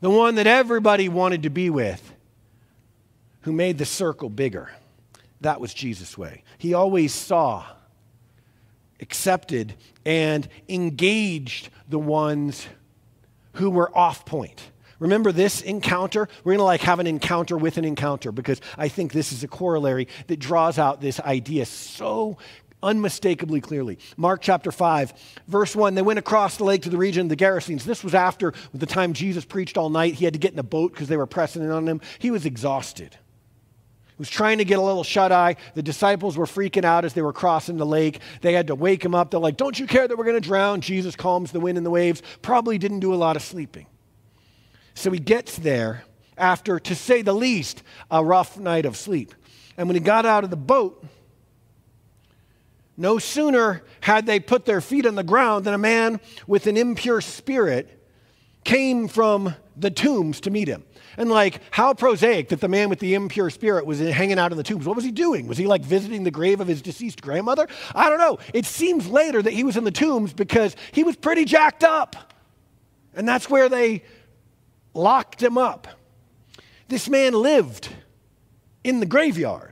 the 0.00 0.10
one 0.10 0.36
that 0.36 0.46
everybody 0.46 1.08
wanted 1.08 1.42
to 1.44 1.50
be 1.50 1.70
with, 1.70 2.14
who 3.42 3.52
made 3.52 3.78
the 3.78 3.84
circle 3.84 4.28
bigger. 4.28 4.70
That 5.40 5.60
was 5.60 5.72
Jesus' 5.72 6.18
way. 6.18 6.44
He 6.58 6.74
always 6.74 7.14
saw, 7.14 7.64
accepted, 9.00 9.74
and 10.04 10.48
engaged 10.68 11.70
the 11.88 11.98
ones 11.98 12.66
who 13.54 13.70
were 13.70 13.96
off 13.96 14.24
point. 14.24 14.62
Remember 14.98 15.32
this 15.32 15.62
encounter? 15.62 16.28
We're 16.44 16.52
going 16.52 16.58
to 16.58 16.64
like 16.64 16.82
have 16.82 17.00
an 17.00 17.06
encounter 17.06 17.56
with 17.56 17.78
an 17.78 17.86
encounter 17.86 18.32
because 18.32 18.60
I 18.76 18.88
think 18.88 19.12
this 19.12 19.32
is 19.32 19.42
a 19.42 19.48
corollary 19.48 20.08
that 20.26 20.38
draws 20.38 20.78
out 20.78 21.00
this 21.00 21.18
idea 21.20 21.64
so 21.64 22.36
unmistakably 22.82 23.60
clearly. 23.60 23.98
Mark 24.16 24.40
chapter 24.42 24.72
5, 24.72 25.12
verse 25.46 25.74
1 25.74 25.94
they 25.94 26.02
went 26.02 26.18
across 26.18 26.56
the 26.56 26.64
lake 26.64 26.82
to 26.82 26.90
the 26.90 26.96
region 26.96 27.22
of 27.22 27.28
the 27.28 27.36
Gerasenes. 27.36 27.84
This 27.84 28.04
was 28.04 28.14
after 28.14 28.52
the 28.74 28.86
time 28.86 29.12
Jesus 29.12 29.44
preached 29.44 29.76
all 29.76 29.90
night. 29.90 30.14
He 30.14 30.24
had 30.24 30.34
to 30.34 30.40
get 30.40 30.52
in 30.52 30.58
a 30.58 30.64
boat 30.64 30.92
because 30.92 31.08
they 31.08 31.16
were 31.16 31.26
pressing 31.26 31.62
in 31.62 31.70
on 31.70 31.86
him. 31.86 32.00
He 32.18 32.30
was 32.30 32.46
exhausted. 32.46 33.16
He 34.08 34.16
was 34.18 34.30
trying 34.30 34.58
to 34.58 34.64
get 34.64 34.78
a 34.78 34.82
little 34.82 35.04
shut 35.04 35.32
eye. 35.32 35.56
The 35.74 35.82
disciples 35.82 36.36
were 36.36 36.46
freaking 36.46 36.84
out 36.84 37.04
as 37.04 37.14
they 37.14 37.22
were 37.22 37.32
crossing 37.32 37.76
the 37.76 37.86
lake. 37.86 38.20
They 38.42 38.52
had 38.52 38.66
to 38.66 38.74
wake 38.74 39.04
him 39.04 39.14
up. 39.14 39.30
They're 39.30 39.40
like, 39.40 39.56
Don't 39.56 39.78
you 39.78 39.86
care 39.86 40.06
that 40.06 40.16
we're 40.16 40.24
going 40.24 40.40
to 40.40 40.46
drown? 40.46 40.80
Jesus 40.80 41.16
calms 41.16 41.52
the 41.52 41.60
wind 41.60 41.78
and 41.78 41.86
the 41.86 41.90
waves. 41.90 42.22
Probably 42.42 42.78
didn't 42.78 43.00
do 43.00 43.14
a 43.14 43.16
lot 43.16 43.36
of 43.36 43.42
sleeping. 43.42 43.86
So 44.94 45.10
he 45.10 45.18
gets 45.18 45.56
there 45.56 46.04
after, 46.36 46.78
to 46.80 46.94
say 46.94 47.22
the 47.22 47.34
least, 47.34 47.82
a 48.10 48.24
rough 48.24 48.58
night 48.58 48.86
of 48.86 48.96
sleep. 48.96 49.34
And 49.76 49.88
when 49.88 49.94
he 49.94 50.00
got 50.00 50.26
out 50.26 50.44
of 50.44 50.50
the 50.50 50.56
boat, 50.56 51.02
no 53.00 53.18
sooner 53.18 53.82
had 54.02 54.26
they 54.26 54.38
put 54.38 54.66
their 54.66 54.82
feet 54.82 55.06
on 55.06 55.14
the 55.14 55.24
ground 55.24 55.64
than 55.64 55.72
a 55.72 55.78
man 55.78 56.20
with 56.46 56.66
an 56.66 56.76
impure 56.76 57.22
spirit 57.22 58.06
came 58.62 59.08
from 59.08 59.54
the 59.74 59.90
tombs 59.90 60.40
to 60.42 60.50
meet 60.50 60.68
him. 60.68 60.84
And 61.16 61.30
like, 61.30 61.62
how 61.70 61.94
prosaic 61.94 62.50
that 62.50 62.60
the 62.60 62.68
man 62.68 62.90
with 62.90 62.98
the 62.98 63.14
impure 63.14 63.48
spirit 63.48 63.86
was 63.86 64.00
hanging 64.00 64.38
out 64.38 64.52
in 64.52 64.58
the 64.58 64.62
tombs. 64.62 64.86
What 64.86 64.96
was 64.96 65.04
he 65.04 65.10
doing? 65.10 65.46
Was 65.46 65.56
he 65.56 65.66
like 65.66 65.82
visiting 65.82 66.24
the 66.24 66.30
grave 66.30 66.60
of 66.60 66.68
his 66.68 66.82
deceased 66.82 67.22
grandmother? 67.22 67.66
I 67.94 68.10
don't 68.10 68.18
know. 68.18 68.38
It 68.52 68.66
seems 68.66 69.08
later 69.08 69.40
that 69.40 69.52
he 69.54 69.64
was 69.64 69.78
in 69.78 69.84
the 69.84 69.90
tombs 69.90 70.34
because 70.34 70.76
he 70.92 71.02
was 71.02 71.16
pretty 71.16 71.46
jacked 71.46 71.82
up. 71.82 72.34
And 73.14 73.26
that's 73.26 73.48
where 73.48 73.70
they 73.70 74.04
locked 74.92 75.42
him 75.42 75.56
up. 75.56 75.88
This 76.88 77.08
man 77.08 77.32
lived 77.32 77.88
in 78.84 79.00
the 79.00 79.06
graveyard 79.06 79.69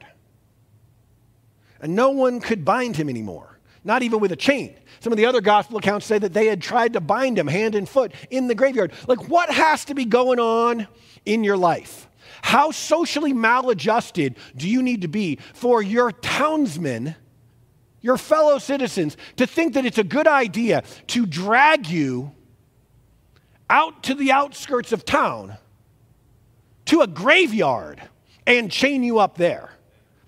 and 1.81 1.95
no 1.95 2.11
one 2.11 2.41
could 2.41 2.65
bind 2.65 2.97
him 2.97 3.09
anymore, 3.09 3.59
not 3.85 4.03
even 4.03 4.21
with 4.21 4.33
a 4.33 4.37
chain. 4.37 4.75
Some 5.01 5.13
of 5.13 5.17
the 5.17 5.27
other 5.27 5.41
gospel 5.41 5.79
accounts 5.79 6.07
say 6.07 6.19
that 6.19 6.33
they 6.33 6.47
had 6.47 6.61
tried 6.61 6.95
to 6.95 7.01
bind 7.01 7.39
him 7.39 7.47
hand 7.47 7.75
and 7.75 7.89
foot 7.89 8.13
in 8.31 8.49
the 8.49 8.55
graveyard. 8.55 8.93
Like, 9.07 9.29
what 9.29 9.51
has 9.51 9.85
to 9.87 9.95
be 9.95 10.05
going 10.05 10.41
on 10.41 10.89
in 11.25 11.45
your 11.45 11.57
life? 11.57 12.09
How 12.43 12.71
socially 12.71 13.33
maladjusted 13.33 14.37
do 14.57 14.69
you 14.69 14.83
need 14.83 15.03
to 15.03 15.09
be 15.09 15.39
for 15.55 15.83
your 15.83 16.13
townsmen, 16.13 17.15
your 18.01 18.17
fellow 18.17 18.59
citizens, 18.59 19.17
to 19.37 19.47
think 19.47 19.75
that 19.75 19.85
it's 19.87 19.99
a 19.99 20.05
good 20.05 20.27
idea 20.27 20.83
to 21.09 21.27
drag 21.27 21.87
you 21.87 22.33
out 23.71 24.03
to 24.05 24.15
the 24.15 24.33
outskirts 24.33 24.93
of 24.93 25.05
town 25.05 25.57
to 26.87 27.03
a 27.03 27.07
graveyard 27.07 28.01
and 28.47 28.71
chain 28.71 29.03
you 29.03 29.19
up 29.19 29.37
there? 29.37 29.71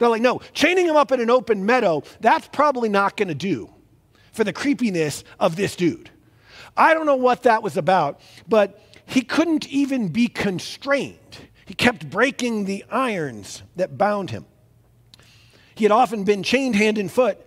They're 0.00 0.08
like, 0.08 0.22
no, 0.22 0.40
chaining 0.54 0.86
him 0.86 0.96
up 0.96 1.12
in 1.12 1.20
an 1.20 1.28
open 1.28 1.66
meadow, 1.66 2.02
that's 2.20 2.48
probably 2.48 2.88
not 2.88 3.18
going 3.18 3.28
to 3.28 3.34
do 3.34 3.70
for 4.32 4.44
the 4.44 4.52
creepiness 4.52 5.24
of 5.38 5.56
this 5.56 5.76
dude. 5.76 6.08
I 6.74 6.94
don't 6.94 7.04
know 7.04 7.16
what 7.16 7.42
that 7.42 7.62
was 7.62 7.76
about, 7.76 8.18
but 8.48 8.82
he 9.04 9.20
couldn't 9.20 9.68
even 9.68 10.08
be 10.08 10.26
constrained. 10.26 11.36
He 11.66 11.74
kept 11.74 12.08
breaking 12.08 12.64
the 12.64 12.82
irons 12.90 13.62
that 13.76 13.98
bound 13.98 14.30
him. 14.30 14.46
He 15.74 15.84
had 15.84 15.92
often 15.92 16.24
been 16.24 16.42
chained 16.42 16.76
hand 16.76 16.96
and 16.96 17.12
foot, 17.12 17.38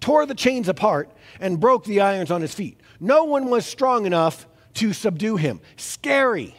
tore 0.00 0.26
the 0.26 0.34
chains 0.34 0.68
apart, 0.68 1.12
and 1.38 1.60
broke 1.60 1.84
the 1.84 2.00
irons 2.00 2.32
on 2.32 2.40
his 2.40 2.52
feet. 2.52 2.80
No 2.98 3.22
one 3.22 3.48
was 3.50 3.64
strong 3.64 4.04
enough 4.04 4.48
to 4.74 4.92
subdue 4.92 5.36
him. 5.36 5.60
Scary. 5.76 6.56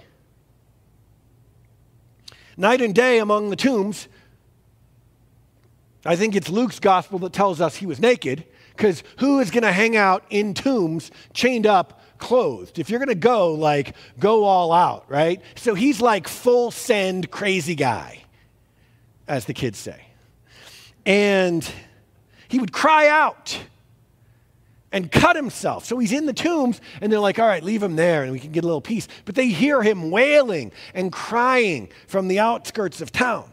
Night 2.56 2.82
and 2.82 2.96
day 2.96 3.20
among 3.20 3.50
the 3.50 3.58
tombs, 3.58 4.08
I 6.04 6.16
think 6.16 6.36
it's 6.36 6.50
Luke's 6.50 6.80
gospel 6.80 7.20
that 7.20 7.34
tells 7.34 7.62
us 7.62 7.76
he 7.76 7.86
was 7.86 8.00
naked, 8.00 8.46
because 8.76 9.04
who 9.20 9.40
is 9.40 9.52
going 9.52 9.64
to 9.64 9.72
hang 9.72 9.96
out 9.96 10.24
in 10.30 10.54
tombs 10.54 11.12
chained 11.34 11.68
up, 11.68 12.02
clothed? 12.18 12.80
If 12.80 12.90
you're 12.90 13.00
going 13.00 13.10
to 13.10 13.16
go, 13.16 13.54
like, 13.54 13.96
go 14.20 14.44
all 14.44 14.72
out, 14.72 15.06
right? 15.10 15.42
So 15.56 15.76
he's 15.76 16.02
like 16.02 16.28
full 16.28 16.72
send 16.72 17.30
crazy 17.30 17.76
guy, 17.76 18.24
as 19.28 19.46
the 19.46 19.54
kids 19.54 19.78
say. 19.78 20.08
And 21.06 21.70
he 22.48 22.60
would 22.60 22.72
cry 22.72 23.08
out 23.08 23.60
and 24.92 25.12
cut 25.12 25.36
himself. 25.36 25.86
So 25.86 26.00
he's 26.00 26.12
in 26.12 26.26
the 26.26 26.34
tombs, 26.34 26.82
and 27.00 27.12
they're 27.12 27.20
like, 27.20 27.40
all 27.40 27.48
right, 27.48 27.64
leave 27.64 27.82
him 27.84 27.96
there, 27.96 28.24
and 28.24 28.32
we 28.32 28.40
can 28.40 28.52
get 28.52 28.64
a 28.64 28.68
little 28.68 28.82
peace. 28.82 29.08
But 29.26 29.36
they 29.36 29.48
hear 29.48 29.82
him 29.84 30.12
wailing 30.12 30.72
and 30.94 31.12
crying 31.12 31.90
from 32.08 32.28
the 32.28 32.40
outskirts 32.40 33.02
of 33.02 33.12
town. 33.12 33.51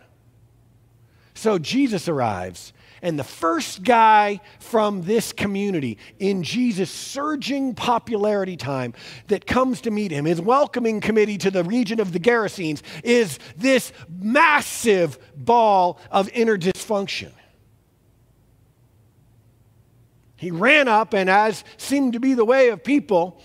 So 1.38 1.56
Jesus 1.56 2.08
arrives, 2.08 2.72
and 3.00 3.16
the 3.16 3.22
first 3.22 3.84
guy 3.84 4.40
from 4.58 5.02
this 5.02 5.32
community 5.32 5.96
in 6.18 6.42
Jesus' 6.42 6.90
surging 6.90 7.76
popularity 7.76 8.56
time 8.56 8.92
that 9.28 9.46
comes 9.46 9.82
to 9.82 9.92
meet 9.92 10.10
him, 10.10 10.24
his 10.24 10.40
welcoming 10.40 11.00
committee 11.00 11.38
to 11.38 11.52
the 11.52 11.62
region 11.62 12.00
of 12.00 12.12
the 12.12 12.18
Gerasenes, 12.18 12.82
is 13.04 13.38
this 13.56 13.92
massive 14.08 15.16
ball 15.36 16.00
of 16.10 16.28
inner 16.30 16.58
dysfunction. 16.58 17.30
He 20.34 20.50
ran 20.50 20.88
up, 20.88 21.14
and 21.14 21.30
as 21.30 21.62
seemed 21.76 22.14
to 22.14 22.20
be 22.20 22.34
the 22.34 22.44
way 22.44 22.70
of 22.70 22.82
people, 22.82 23.40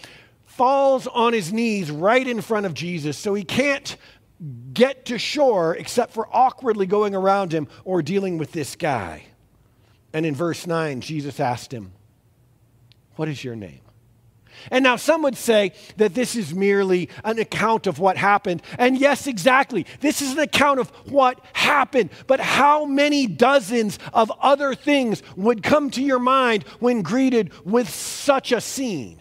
falls 0.46 1.06
on 1.06 1.34
his 1.34 1.54
knees 1.54 1.92
right 1.92 2.28
in 2.28 2.42
front 2.42 2.66
of 2.66 2.74
Jesus 2.74 3.20
so 3.20 3.36
he 3.36 3.44
can't 3.44 3.98
get 4.74 5.06
to 5.06 5.18
shore 5.18 5.76
except 5.76 6.14
for 6.14 6.28
awkwardly 6.32 6.86
going 6.86 7.16
around 7.16 7.54
him 7.54 7.68
or 7.86 8.02
dealing 8.02 8.38
with 8.38 8.52
this 8.52 8.76
guy. 8.76 9.24
And 10.14 10.26
in 10.26 10.36
verse 10.36 10.68
9, 10.68 11.02
Jesus 11.02 11.40
asked 11.40 11.74
him, 11.74 11.94
What 13.16 13.28
is 13.30 13.44
your 13.44 13.56
name? 13.56 13.80
And 14.72 14.84
now 14.84 14.96
some 14.96 15.24
would 15.24 15.36
say 15.38 15.74
that 15.98 16.14
this 16.14 16.36
is 16.36 16.54
merely 16.54 17.10
an 17.24 17.40
account 17.40 17.88
of 17.88 18.00
what 18.00 18.18
happened. 18.18 18.62
And 18.78 18.98
yes, 18.98 19.28
exactly. 19.28 19.86
This 20.00 20.22
is 20.22 20.34
an 20.34 20.40
account 20.40 20.80
of 20.80 20.90
what 21.12 21.40
happened. 21.54 22.12
But 22.28 22.40
how 22.40 22.86
many 22.86 23.28
dozens 23.28 24.00
of 24.14 24.32
other 24.40 24.76
things 24.76 25.24
would 25.36 25.64
come 25.64 25.90
to 25.92 26.04
your 26.04 26.20
mind 26.20 26.64
when 26.80 27.02
greeted 27.02 27.52
with 27.66 27.90
such 27.90 28.52
a 28.52 28.62
scene? 28.62 29.20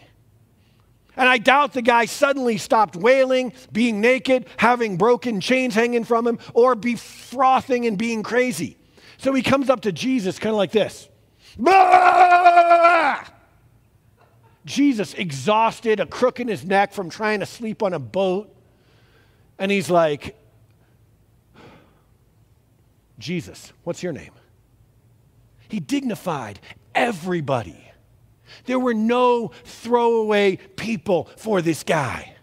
And 1.17 1.29
I 1.29 1.39
doubt 1.39 1.75
the 1.75 1.83
guy 1.83 2.07
suddenly 2.07 2.57
stopped 2.57 2.97
wailing, 2.97 3.53
being 3.71 4.01
naked, 4.01 4.47
having 4.57 4.97
broken 4.97 5.41
chains 5.41 5.75
hanging 5.75 6.05
from 6.05 6.27
him, 6.27 6.39
or 6.55 6.75
be 6.75 6.97
frothing 6.97 7.87
and 7.87 7.99
being 7.99 8.23
crazy. 8.23 8.79
So 9.19 9.35
he 9.35 9.43
comes 9.43 9.69
up 9.69 9.83
to 9.83 9.93
Jesus 9.93 10.39
kind 10.39 10.53
of 10.53 10.57
like 10.57 10.73
this. 10.73 11.09
Jesus, 14.65 15.13
exhausted, 15.15 16.01
a 16.01 16.07
crook 16.07 16.41
in 16.41 16.49
his 16.49 16.65
neck 16.65 16.93
from 16.93 17.11
trying 17.11 17.41
to 17.41 17.47
sleep 17.47 17.83
on 17.83 17.93
a 17.93 17.99
boat. 17.99 18.55
And 19.59 19.71
he's 19.71 19.91
like, 19.91 20.37
Jesus, 23.19 23.73
what's 23.85 24.03
your 24.03 24.13
name? 24.13 24.33
He 25.69 25.79
dignified 25.79 26.59
everybody. 26.95 27.92
There 28.65 28.79
were 28.79 28.95
no 28.95 29.53
throwaway 29.65 30.57
people 30.57 31.29
for 31.37 31.63
this 31.63 31.83
guy. 31.83 32.35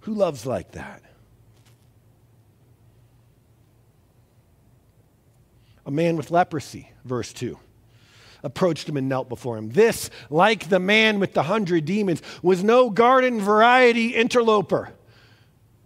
Who 0.00 0.14
loves 0.14 0.46
like 0.46 0.72
that? 0.72 1.02
A 5.86 5.90
man 5.90 6.16
with 6.16 6.30
leprosy, 6.30 6.90
verse 7.04 7.32
2 7.32 7.58
approached 8.42 8.88
him 8.88 8.96
and 8.96 9.08
knelt 9.08 9.28
before 9.28 9.56
him. 9.56 9.70
This, 9.70 10.10
like 10.30 10.68
the 10.68 10.78
man 10.78 11.18
with 11.18 11.34
the 11.34 11.42
hundred 11.42 11.84
demons, 11.84 12.22
was 12.42 12.62
no 12.62 12.90
garden 12.90 13.40
variety 13.40 14.14
interloper. 14.14 14.92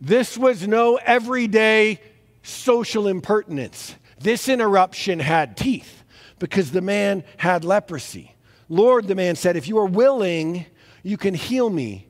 This 0.00 0.36
was 0.36 0.66
no 0.66 0.96
everyday 0.96 2.00
social 2.42 3.06
impertinence. 3.06 3.94
This 4.18 4.48
interruption 4.48 5.18
had 5.20 5.56
teeth 5.56 6.01
because 6.42 6.72
the 6.72 6.80
man 6.80 7.22
had 7.36 7.64
leprosy. 7.64 8.34
Lord, 8.68 9.06
the 9.06 9.14
man 9.14 9.36
said, 9.36 9.56
if 9.56 9.68
you 9.68 9.78
are 9.78 9.86
willing, 9.86 10.66
you 11.04 11.16
can 11.16 11.34
heal 11.34 11.70
me 11.70 12.08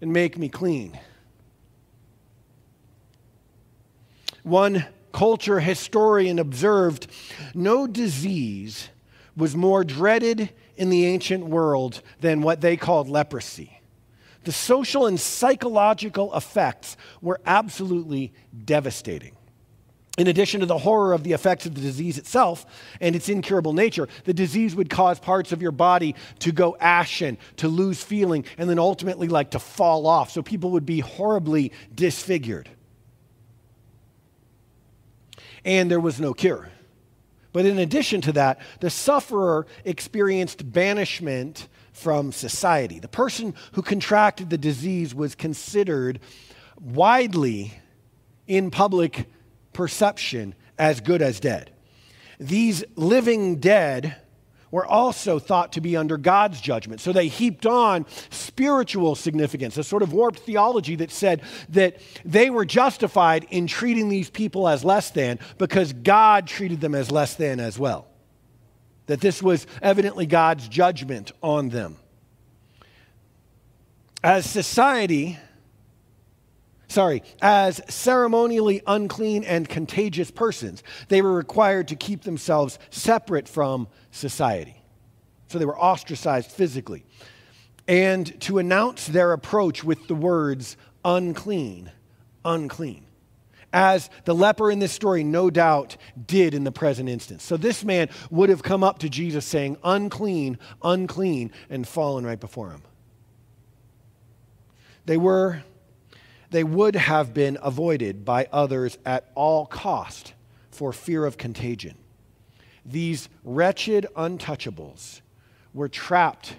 and 0.00 0.14
make 0.14 0.38
me 0.38 0.48
clean. 0.48 0.98
One 4.42 4.86
culture 5.12 5.60
historian 5.60 6.38
observed 6.38 7.08
no 7.52 7.86
disease 7.86 8.88
was 9.36 9.54
more 9.54 9.84
dreaded 9.84 10.48
in 10.78 10.88
the 10.88 11.04
ancient 11.04 11.44
world 11.44 12.00
than 12.22 12.40
what 12.40 12.62
they 12.62 12.78
called 12.78 13.10
leprosy. 13.10 13.82
The 14.44 14.52
social 14.52 15.04
and 15.04 15.20
psychological 15.20 16.34
effects 16.34 16.96
were 17.20 17.42
absolutely 17.44 18.32
devastating. 18.64 19.35
In 20.16 20.28
addition 20.28 20.60
to 20.60 20.66
the 20.66 20.78
horror 20.78 21.12
of 21.12 21.24
the 21.24 21.32
effects 21.32 21.66
of 21.66 21.74
the 21.74 21.80
disease 21.80 22.16
itself 22.16 22.64
and 23.00 23.14
its 23.14 23.28
incurable 23.28 23.74
nature, 23.74 24.08
the 24.24 24.32
disease 24.32 24.74
would 24.74 24.88
cause 24.88 25.18
parts 25.18 25.52
of 25.52 25.60
your 25.60 25.72
body 25.72 26.14
to 26.38 26.52
go 26.52 26.76
ashen, 26.80 27.36
to 27.56 27.68
lose 27.68 28.02
feeling, 28.02 28.44
and 28.56 28.70
then 28.70 28.78
ultimately 28.78 29.28
like 29.28 29.50
to 29.50 29.58
fall 29.58 30.06
off. 30.06 30.30
So 30.30 30.42
people 30.42 30.70
would 30.70 30.86
be 30.86 31.00
horribly 31.00 31.72
disfigured 31.94 32.70
and 35.66 35.90
there 35.90 36.00
was 36.00 36.18
no 36.18 36.32
cure. 36.32 36.70
But 37.52 37.66
in 37.66 37.78
addition 37.78 38.20
to 38.22 38.32
that, 38.32 38.60
the 38.80 38.88
sufferer 38.88 39.66
experienced 39.84 40.72
banishment 40.72 41.68
from 41.92 42.30
society. 42.30 43.00
The 43.00 43.08
person 43.08 43.54
who 43.72 43.82
contracted 43.82 44.48
the 44.48 44.58
disease 44.58 45.14
was 45.14 45.34
considered 45.34 46.20
widely 46.80 47.74
in 48.46 48.70
public 48.70 49.26
perception 49.76 50.54
as 50.78 51.02
good 51.02 51.20
as 51.20 51.38
dead. 51.38 51.70
These 52.40 52.82
living 52.96 53.56
dead 53.56 54.16
were 54.70 54.86
also 54.86 55.38
thought 55.38 55.72
to 55.72 55.82
be 55.82 55.96
under 55.96 56.16
God's 56.16 56.62
judgment. 56.62 57.02
So 57.02 57.12
they 57.12 57.28
heaped 57.28 57.66
on 57.66 58.06
spiritual 58.30 59.14
significance, 59.14 59.76
a 59.76 59.84
sort 59.84 60.02
of 60.02 60.14
warped 60.14 60.38
theology 60.40 60.96
that 60.96 61.10
said 61.10 61.42
that 61.68 61.98
they 62.24 62.48
were 62.48 62.64
justified 62.64 63.46
in 63.50 63.66
treating 63.66 64.08
these 64.08 64.30
people 64.30 64.66
as 64.66 64.82
less 64.82 65.10
than 65.10 65.38
because 65.58 65.92
God 65.92 66.46
treated 66.46 66.80
them 66.80 66.94
as 66.94 67.10
less 67.10 67.34
than 67.34 67.60
as 67.60 67.78
well. 67.78 68.08
That 69.06 69.20
this 69.20 69.42
was 69.42 69.66
evidently 69.82 70.24
God's 70.24 70.68
judgment 70.68 71.32
on 71.42 71.68
them. 71.68 71.98
As 74.24 74.48
society, 74.48 75.38
sorry, 76.88 77.22
as 77.42 77.80
ceremonially 77.88 78.82
unclean 78.86 79.44
and 79.44 79.68
contagious 79.68 80.30
persons, 80.30 80.82
they 81.08 81.22
were 81.22 81.32
required 81.32 81.88
to 81.88 81.96
keep 81.96 82.22
themselves 82.22 82.78
separate 82.90 83.48
from 83.48 83.88
society. 84.10 84.82
So 85.48 85.58
they 85.58 85.64
were 85.64 85.78
ostracized 85.78 86.50
physically. 86.50 87.04
And 87.88 88.40
to 88.42 88.58
announce 88.58 89.06
their 89.06 89.32
approach 89.32 89.84
with 89.84 90.08
the 90.08 90.14
words, 90.14 90.76
unclean, 91.04 91.92
unclean. 92.44 93.04
As 93.72 94.10
the 94.24 94.34
leper 94.34 94.70
in 94.70 94.78
this 94.78 94.92
story 94.92 95.22
no 95.22 95.50
doubt 95.50 95.96
did 96.26 96.54
in 96.54 96.64
the 96.64 96.72
present 96.72 97.08
instance. 97.08 97.44
So 97.44 97.56
this 97.56 97.84
man 97.84 98.08
would 98.30 98.48
have 98.48 98.62
come 98.62 98.82
up 98.82 99.00
to 99.00 99.08
Jesus 99.08 99.44
saying, 99.44 99.76
unclean, 99.84 100.58
unclean, 100.82 101.52
and 101.68 101.86
fallen 101.86 102.24
right 102.24 102.40
before 102.40 102.70
him. 102.70 102.82
They 105.04 105.16
were 105.16 105.62
they 106.50 106.64
would 106.64 106.96
have 106.96 107.34
been 107.34 107.58
avoided 107.62 108.24
by 108.24 108.48
others 108.52 108.98
at 109.04 109.30
all 109.34 109.66
cost 109.66 110.34
for 110.70 110.92
fear 110.92 111.24
of 111.24 111.36
contagion. 111.36 111.96
These 112.84 113.28
wretched 113.42 114.06
untouchables 114.16 115.20
were 115.74 115.88
trapped 115.88 116.56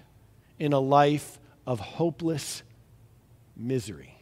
in 0.60 0.73
a 0.73 0.80
life 0.80 1.39
of 1.65 1.80
hopeless 1.80 2.63
misery. 3.56 4.13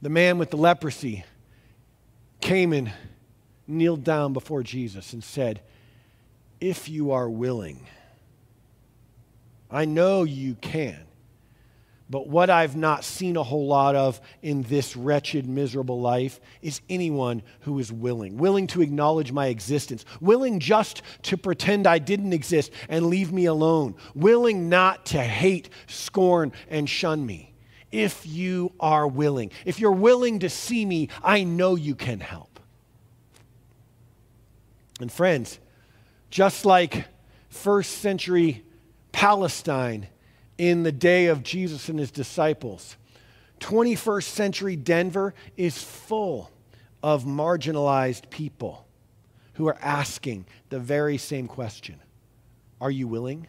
The 0.00 0.10
man 0.10 0.38
with 0.38 0.50
the 0.50 0.56
leprosy 0.56 1.24
came 2.40 2.72
and 2.72 2.92
kneeled 3.66 4.04
down 4.04 4.32
before 4.32 4.62
Jesus 4.62 5.12
and 5.12 5.24
said, 5.24 5.60
If 6.60 6.88
you 6.88 7.10
are 7.10 7.28
willing, 7.28 7.86
I 9.70 9.84
know 9.84 10.22
you 10.22 10.54
can. 10.54 11.07
But 12.10 12.26
what 12.26 12.48
I've 12.48 12.74
not 12.74 13.04
seen 13.04 13.36
a 13.36 13.42
whole 13.42 13.66
lot 13.66 13.94
of 13.94 14.20
in 14.40 14.62
this 14.62 14.96
wretched, 14.96 15.46
miserable 15.46 16.00
life 16.00 16.40
is 16.62 16.80
anyone 16.88 17.42
who 17.60 17.78
is 17.78 17.92
willing, 17.92 18.38
willing 18.38 18.66
to 18.68 18.80
acknowledge 18.80 19.30
my 19.30 19.48
existence, 19.48 20.06
willing 20.20 20.58
just 20.58 21.02
to 21.24 21.36
pretend 21.36 21.86
I 21.86 21.98
didn't 21.98 22.32
exist 22.32 22.72
and 22.88 23.06
leave 23.06 23.30
me 23.30 23.44
alone, 23.44 23.94
willing 24.14 24.70
not 24.70 25.04
to 25.06 25.22
hate, 25.22 25.68
scorn, 25.86 26.52
and 26.70 26.88
shun 26.88 27.26
me. 27.26 27.52
If 27.92 28.26
you 28.26 28.72
are 28.80 29.06
willing, 29.06 29.50
if 29.66 29.78
you're 29.78 29.92
willing 29.92 30.38
to 30.40 30.48
see 30.48 30.86
me, 30.86 31.10
I 31.22 31.44
know 31.44 31.74
you 31.74 31.94
can 31.94 32.20
help. 32.20 32.58
And 35.00 35.12
friends, 35.12 35.58
just 36.30 36.64
like 36.64 37.06
first 37.50 37.98
century 37.98 38.64
Palestine, 39.12 40.08
in 40.58 40.82
the 40.82 40.92
day 40.92 41.26
of 41.26 41.42
Jesus 41.42 41.88
and 41.88 41.98
his 41.98 42.10
disciples. 42.10 42.96
21st 43.60 44.24
century 44.24 44.76
Denver 44.76 45.34
is 45.56 45.82
full 45.82 46.50
of 47.02 47.24
marginalized 47.24 48.28
people 48.28 48.86
who 49.54 49.66
are 49.68 49.78
asking 49.80 50.46
the 50.68 50.78
very 50.78 51.16
same 51.16 51.48
question 51.48 52.00
Are 52.80 52.90
you 52.90 53.08
willing? 53.08 53.46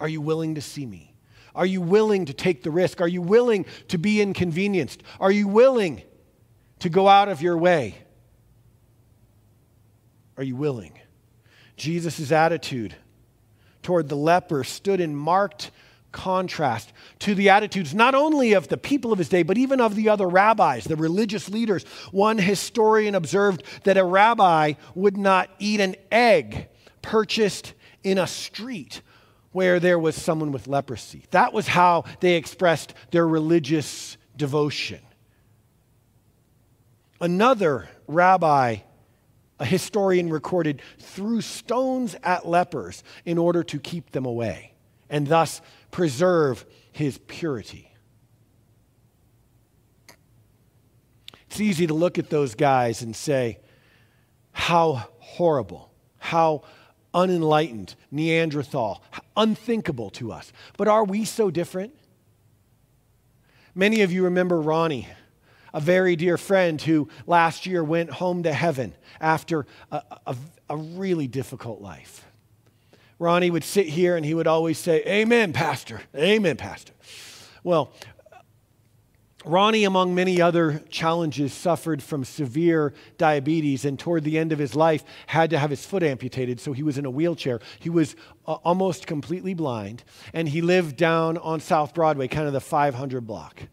Are 0.00 0.08
you 0.08 0.20
willing 0.20 0.56
to 0.56 0.60
see 0.60 0.84
me? 0.84 1.14
Are 1.54 1.66
you 1.66 1.80
willing 1.80 2.24
to 2.26 2.32
take 2.32 2.64
the 2.64 2.70
risk? 2.70 3.00
Are 3.00 3.08
you 3.08 3.22
willing 3.22 3.64
to 3.88 3.96
be 3.96 4.20
inconvenienced? 4.20 5.02
Are 5.20 5.30
you 5.30 5.46
willing 5.46 6.02
to 6.80 6.88
go 6.88 7.06
out 7.06 7.28
of 7.28 7.40
your 7.40 7.56
way? 7.56 7.94
Are 10.36 10.42
you 10.42 10.56
willing? 10.56 10.98
Jesus' 11.76 12.32
attitude 12.32 12.96
toward 13.84 14.08
the 14.08 14.16
leper 14.16 14.64
stood 14.64 15.00
in 15.00 15.14
marked 15.14 15.70
contrast 16.10 16.92
to 17.18 17.34
the 17.34 17.50
attitudes 17.50 17.94
not 17.94 18.14
only 18.14 18.52
of 18.52 18.68
the 18.68 18.76
people 18.76 19.12
of 19.12 19.18
his 19.18 19.28
day, 19.28 19.42
but 19.42 19.58
even 19.58 19.80
of 19.80 19.94
the 19.94 20.08
other 20.08 20.28
rabbis, 20.28 20.84
the 20.84 20.96
religious 20.96 21.48
leaders. 21.48 21.84
One 22.10 22.38
historian 22.38 23.14
observed 23.14 23.62
that 23.84 23.98
a 23.98 24.04
rabbi 24.04 24.74
would 24.94 25.16
not 25.16 25.50
eat 25.58 25.80
an 25.80 25.96
egg 26.10 26.68
purchased 27.02 27.74
in 28.02 28.18
a 28.18 28.26
street 28.26 29.02
where 29.52 29.78
there 29.78 29.98
was 29.98 30.16
someone 30.16 30.50
with 30.50 30.66
leprosy. 30.66 31.24
That 31.30 31.52
was 31.52 31.68
how 31.68 32.04
they 32.20 32.34
expressed 32.34 32.94
their 33.10 33.26
religious 33.26 34.16
devotion. 34.36 35.00
Another 37.20 37.88
rabbi 38.08 38.78
a 39.64 39.66
historian 39.66 40.28
recorded, 40.28 40.82
threw 40.98 41.40
stones 41.40 42.14
at 42.22 42.46
lepers 42.46 43.02
in 43.24 43.38
order 43.38 43.64
to 43.64 43.78
keep 43.78 44.10
them 44.10 44.26
away 44.26 44.74
and 45.08 45.26
thus 45.26 45.62
preserve 45.90 46.66
his 46.92 47.16
purity. 47.26 47.90
It's 51.46 51.62
easy 51.62 51.86
to 51.86 51.94
look 51.94 52.18
at 52.18 52.28
those 52.28 52.54
guys 52.54 53.00
and 53.00 53.16
say, 53.16 53.58
how 54.52 55.08
horrible, 55.18 55.90
how 56.18 56.64
unenlightened, 57.14 57.94
Neanderthal, 58.10 59.02
unthinkable 59.34 60.10
to 60.10 60.30
us. 60.30 60.52
But 60.76 60.88
are 60.88 61.04
we 61.04 61.24
so 61.24 61.50
different? 61.50 61.94
Many 63.74 64.02
of 64.02 64.12
you 64.12 64.24
remember 64.24 64.60
Ronnie 64.60 65.08
a 65.74 65.80
very 65.80 66.16
dear 66.16 66.38
friend 66.38 66.80
who 66.80 67.08
last 67.26 67.66
year 67.66 67.84
went 67.84 68.08
home 68.08 68.44
to 68.44 68.52
heaven 68.52 68.94
after 69.20 69.66
a, 69.90 70.02
a, 70.26 70.36
a 70.70 70.76
really 70.76 71.26
difficult 71.26 71.82
life. 71.82 72.24
Ronnie 73.18 73.50
would 73.50 73.64
sit 73.64 73.88
here 73.88 74.16
and 74.16 74.24
he 74.24 74.34
would 74.34 74.46
always 74.46 74.78
say, 74.78 75.02
Amen, 75.06 75.52
Pastor. 75.52 76.00
Amen, 76.16 76.56
Pastor. 76.56 76.92
Well, 77.64 77.92
Ronnie, 79.44 79.84
among 79.84 80.14
many 80.14 80.40
other 80.40 80.82
challenges, 80.88 81.52
suffered 81.52 82.02
from 82.02 82.24
severe 82.24 82.94
diabetes 83.18 83.84
and 83.84 83.98
toward 83.98 84.24
the 84.24 84.38
end 84.38 84.52
of 84.52 84.58
his 84.58 84.74
life 84.74 85.04
had 85.26 85.50
to 85.50 85.58
have 85.58 85.70
his 85.70 85.84
foot 85.84 86.02
amputated, 86.02 86.60
so 86.60 86.72
he 86.72 86.82
was 86.82 86.96
in 86.96 87.04
a 87.04 87.10
wheelchair. 87.10 87.60
He 87.78 87.90
was 87.90 88.16
uh, 88.46 88.54
almost 88.64 89.06
completely 89.06 89.52
blind, 89.52 90.02
and 90.32 90.48
he 90.48 90.62
lived 90.62 90.96
down 90.96 91.36
on 91.36 91.60
South 91.60 91.92
Broadway, 91.92 92.26
kind 92.26 92.46
of 92.46 92.54
the 92.54 92.60
500 92.60 93.26
block. 93.26 93.64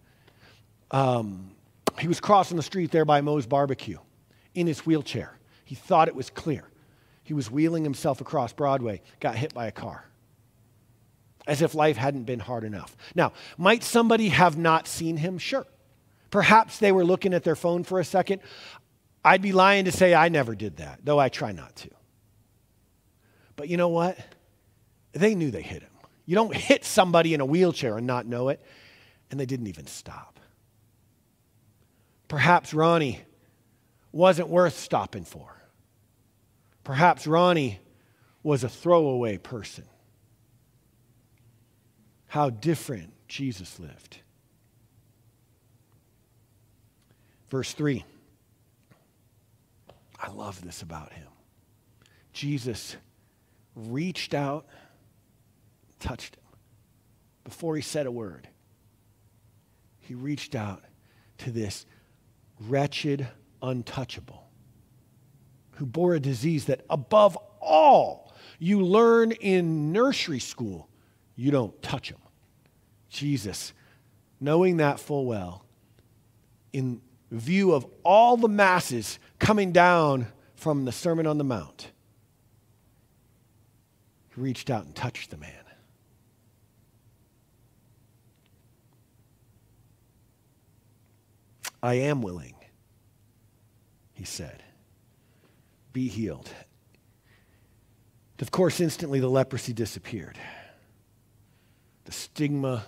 Um, 0.91 1.51
He 1.99 2.07
was 2.07 2.19
crossing 2.19 2.57
the 2.57 2.63
street 2.63 2.91
there 2.91 3.05
by 3.05 3.21
Moe's 3.21 3.45
Barbecue 3.45 3.99
in 4.53 4.67
his 4.67 4.85
wheelchair. 4.85 5.37
He 5.63 5.75
thought 5.75 6.07
it 6.07 6.15
was 6.15 6.29
clear. 6.29 6.67
He 7.23 7.33
was 7.33 7.49
wheeling 7.49 7.83
himself 7.83 8.21
across 8.21 8.53
Broadway, 8.53 9.01
got 9.19 9.35
hit 9.35 9.53
by 9.53 9.67
a 9.67 9.71
car. 9.71 10.05
As 11.47 11.61
if 11.61 11.73
life 11.73 11.97
hadn't 11.97 12.23
been 12.23 12.39
hard 12.39 12.63
enough. 12.63 12.95
Now, 13.15 13.33
might 13.57 13.83
somebody 13.83 14.29
have 14.29 14.57
not 14.57 14.87
seen 14.87 15.17
him? 15.17 15.37
Sure. 15.37 15.65
Perhaps 16.29 16.79
they 16.79 16.91
were 16.91 17.03
looking 17.03 17.33
at 17.33 17.43
their 17.43 17.55
phone 17.55 17.83
for 17.83 17.99
a 17.99 18.05
second. 18.05 18.41
I'd 19.23 19.41
be 19.41 19.51
lying 19.51 19.85
to 19.85 19.91
say 19.91 20.13
I 20.13 20.29
never 20.29 20.55
did 20.55 20.77
that, 20.77 20.99
though 21.03 21.19
I 21.19 21.29
try 21.29 21.51
not 21.51 21.75
to. 21.77 21.89
But 23.55 23.69
you 23.69 23.77
know 23.77 23.89
what? 23.89 24.17
They 25.13 25.35
knew 25.35 25.51
they 25.51 25.61
hit 25.61 25.83
him. 25.83 25.89
You 26.25 26.35
don't 26.35 26.55
hit 26.55 26.85
somebody 26.85 27.33
in 27.33 27.41
a 27.41 27.45
wheelchair 27.45 27.97
and 27.97 28.07
not 28.07 28.25
know 28.25 28.49
it. 28.49 28.61
And 29.29 29.39
they 29.39 29.45
didn't 29.45 29.67
even 29.67 29.87
stop. 29.87 30.39
Perhaps 32.31 32.73
Ronnie 32.73 33.19
wasn't 34.13 34.47
worth 34.47 34.79
stopping 34.79 35.25
for. 35.25 35.53
Perhaps 36.85 37.27
Ronnie 37.27 37.77
was 38.41 38.63
a 38.63 38.69
throwaway 38.69 39.37
person. 39.37 39.83
How 42.27 42.49
different 42.49 43.11
Jesus 43.27 43.81
lived. 43.81 44.19
Verse 47.49 47.73
3. 47.73 48.05
I 50.17 50.31
love 50.31 50.63
this 50.63 50.81
about 50.81 51.11
him. 51.11 51.27
Jesus 52.31 52.95
reached 53.75 54.33
out, 54.33 54.67
touched 55.99 56.37
him 56.37 56.43
before 57.43 57.75
he 57.75 57.81
said 57.81 58.05
a 58.05 58.11
word. 58.11 58.47
He 59.99 60.15
reached 60.15 60.55
out 60.55 60.81
to 61.39 61.51
this 61.51 61.85
wretched, 62.67 63.27
untouchable 63.61 64.41
who 65.81 65.85
bore 65.87 66.13
a 66.13 66.19
disease 66.19 66.65
that, 66.65 66.85
above 66.91 67.35
all, 67.59 68.31
you 68.59 68.83
learn 68.83 69.31
in 69.31 69.91
nursery 69.91 70.39
school, 70.39 70.87
you 71.35 71.49
don't 71.49 71.81
touch 71.81 72.09
him. 72.09 72.19
Jesus, 73.09 73.73
knowing 74.39 74.77
that 74.77 74.99
full 74.99 75.25
well, 75.25 75.65
in 76.71 77.01
view 77.31 77.73
of 77.73 77.87
all 78.03 78.37
the 78.37 78.47
masses 78.47 79.17
coming 79.39 79.71
down 79.71 80.27
from 80.53 80.85
the 80.85 80.91
Sermon 80.91 81.25
on 81.25 81.39
the 81.39 81.43
Mount, 81.43 81.91
he 84.35 84.39
reached 84.39 84.69
out 84.69 84.85
and 84.85 84.93
touched 84.93 85.31
the 85.31 85.37
man. 85.37 85.60
I 91.83 91.95
am 91.95 92.21
willing, 92.21 92.55
he 94.13 94.23
said. 94.23 94.63
Be 95.93 96.07
healed. 96.07 96.49
Of 98.39 98.49
course, 98.49 98.79
instantly 98.79 99.19
the 99.19 99.29
leprosy 99.29 99.71
disappeared. 99.71 100.37
The 102.05 102.11
stigma 102.11 102.85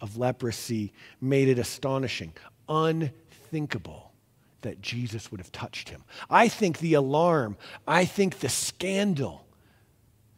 of 0.00 0.16
leprosy 0.16 0.92
made 1.20 1.48
it 1.48 1.58
astonishing, 1.58 2.32
unthinkable 2.68 4.12
that 4.62 4.80
Jesus 4.80 5.30
would 5.30 5.40
have 5.40 5.52
touched 5.52 5.90
him. 5.90 6.02
I 6.28 6.48
think 6.48 6.78
the 6.78 6.94
alarm, 6.94 7.56
I 7.86 8.06
think 8.06 8.40
the 8.40 8.48
scandal, 8.48 9.46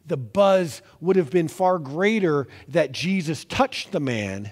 the 0.05 0.17
buzz 0.17 0.81
would 0.99 1.15
have 1.15 1.29
been 1.29 1.47
far 1.47 1.79
greater 1.79 2.47
that 2.67 2.91
Jesus 2.91 3.45
touched 3.45 3.91
the 3.91 3.99
man 3.99 4.51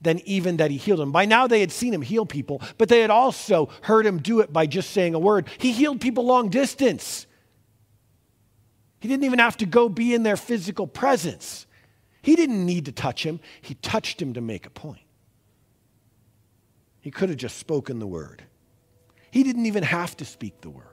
than 0.00 0.20
even 0.20 0.58
that 0.58 0.70
he 0.70 0.76
healed 0.76 1.00
him. 1.00 1.12
By 1.12 1.24
now 1.24 1.46
they 1.46 1.60
had 1.60 1.72
seen 1.72 1.92
him 1.92 2.02
heal 2.02 2.26
people, 2.26 2.62
but 2.76 2.88
they 2.88 3.00
had 3.00 3.10
also 3.10 3.68
heard 3.82 4.06
him 4.06 4.18
do 4.18 4.40
it 4.40 4.52
by 4.52 4.66
just 4.66 4.90
saying 4.90 5.14
a 5.14 5.18
word. 5.18 5.48
He 5.58 5.72
healed 5.72 6.00
people 6.00 6.24
long 6.24 6.48
distance. 6.48 7.26
He 9.00 9.08
didn't 9.08 9.24
even 9.24 9.38
have 9.38 9.56
to 9.58 9.66
go 9.66 9.88
be 9.88 10.14
in 10.14 10.22
their 10.22 10.36
physical 10.36 10.86
presence. 10.86 11.66
He 12.22 12.36
didn't 12.36 12.64
need 12.64 12.86
to 12.86 12.92
touch 12.92 13.24
him, 13.24 13.40
he 13.60 13.74
touched 13.74 14.20
him 14.20 14.34
to 14.34 14.40
make 14.40 14.66
a 14.66 14.70
point. 14.70 15.00
He 17.00 17.10
could 17.10 17.28
have 17.28 17.38
just 17.38 17.58
spoken 17.58 18.00
the 18.00 18.06
word. 18.06 18.42
He 19.30 19.42
didn't 19.42 19.66
even 19.66 19.82
have 19.82 20.16
to 20.18 20.24
speak 20.24 20.60
the 20.60 20.70
word. 20.70 20.84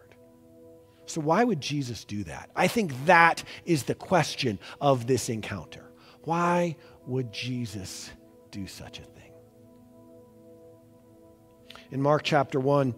So, 1.08 1.22
why 1.22 1.44
would 1.44 1.62
Jesus 1.62 2.04
do 2.04 2.24
that? 2.24 2.50
I 2.56 2.68
think 2.68 2.94
that 3.06 3.44
is 3.66 3.84
the 3.84 3.96
question 3.96 4.60
of 4.82 5.08
this 5.08 5.30
encounter. 5.30 5.84
Why 6.24 6.76
would 7.06 7.32
Jesus 7.32 8.12
do 8.56 8.68
such 8.68 9.00
a 9.00 9.04
thing? 9.04 9.34
In 11.92 12.02
Mark 12.02 12.24
chapter 12.24 12.58
1, 12.58 12.96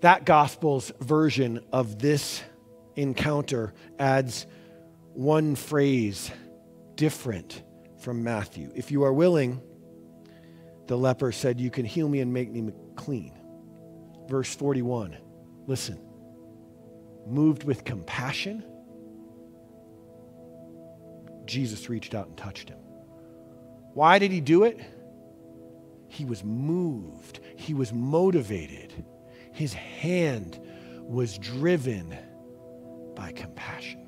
that 0.00 0.24
gospel's 0.24 0.90
version 1.00 1.62
of 1.70 1.98
this 1.98 2.42
encounter 2.96 3.74
adds 3.98 4.46
one 5.12 5.56
phrase 5.56 6.30
different 6.94 7.62
from 8.00 8.24
Matthew. 8.24 8.72
If 8.74 8.90
you 8.90 9.04
are 9.04 9.12
willing, 9.12 9.60
the 10.86 10.96
leper 10.96 11.30
said, 11.30 11.60
You 11.60 11.70
can 11.70 11.84
heal 11.84 12.08
me 12.08 12.20
and 12.20 12.32
make 12.32 12.50
me 12.50 12.72
clean. 12.96 13.38
Verse 14.26 14.54
41. 14.54 15.18
Listen. 15.66 16.00
Moved 17.26 17.64
with 17.64 17.84
compassion, 17.84 18.64
Jesus 21.44 21.90
reached 21.90 22.14
out 22.14 22.28
and 22.28 22.36
touched 22.38 22.70
him. 22.70 22.78
Why 23.98 24.20
did 24.20 24.30
he 24.30 24.40
do 24.40 24.62
it? 24.62 24.78
He 26.06 26.24
was 26.24 26.44
moved, 26.44 27.40
he 27.56 27.74
was 27.74 27.92
motivated. 27.92 28.94
His 29.52 29.74
hand 29.74 30.56
was 31.00 31.36
driven 31.36 32.16
by 33.16 33.32
compassion. 33.32 34.06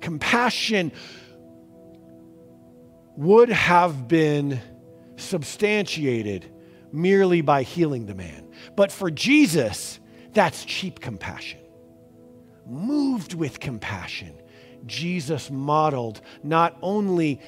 Compassion 0.00 0.92
would 3.16 3.48
have 3.48 4.06
been 4.06 4.60
substantiated 5.16 6.48
merely 6.92 7.40
by 7.40 7.64
healing 7.64 8.06
the 8.06 8.14
man. 8.14 8.48
But 8.76 8.92
for 8.92 9.10
Jesus, 9.10 9.98
that's 10.34 10.64
cheap 10.64 11.00
compassion. 11.00 11.58
Moved 12.64 13.34
with 13.34 13.58
compassion, 13.58 14.40
Jesus 14.86 15.50
modeled 15.50 16.20
not 16.44 16.76
only 16.80 17.40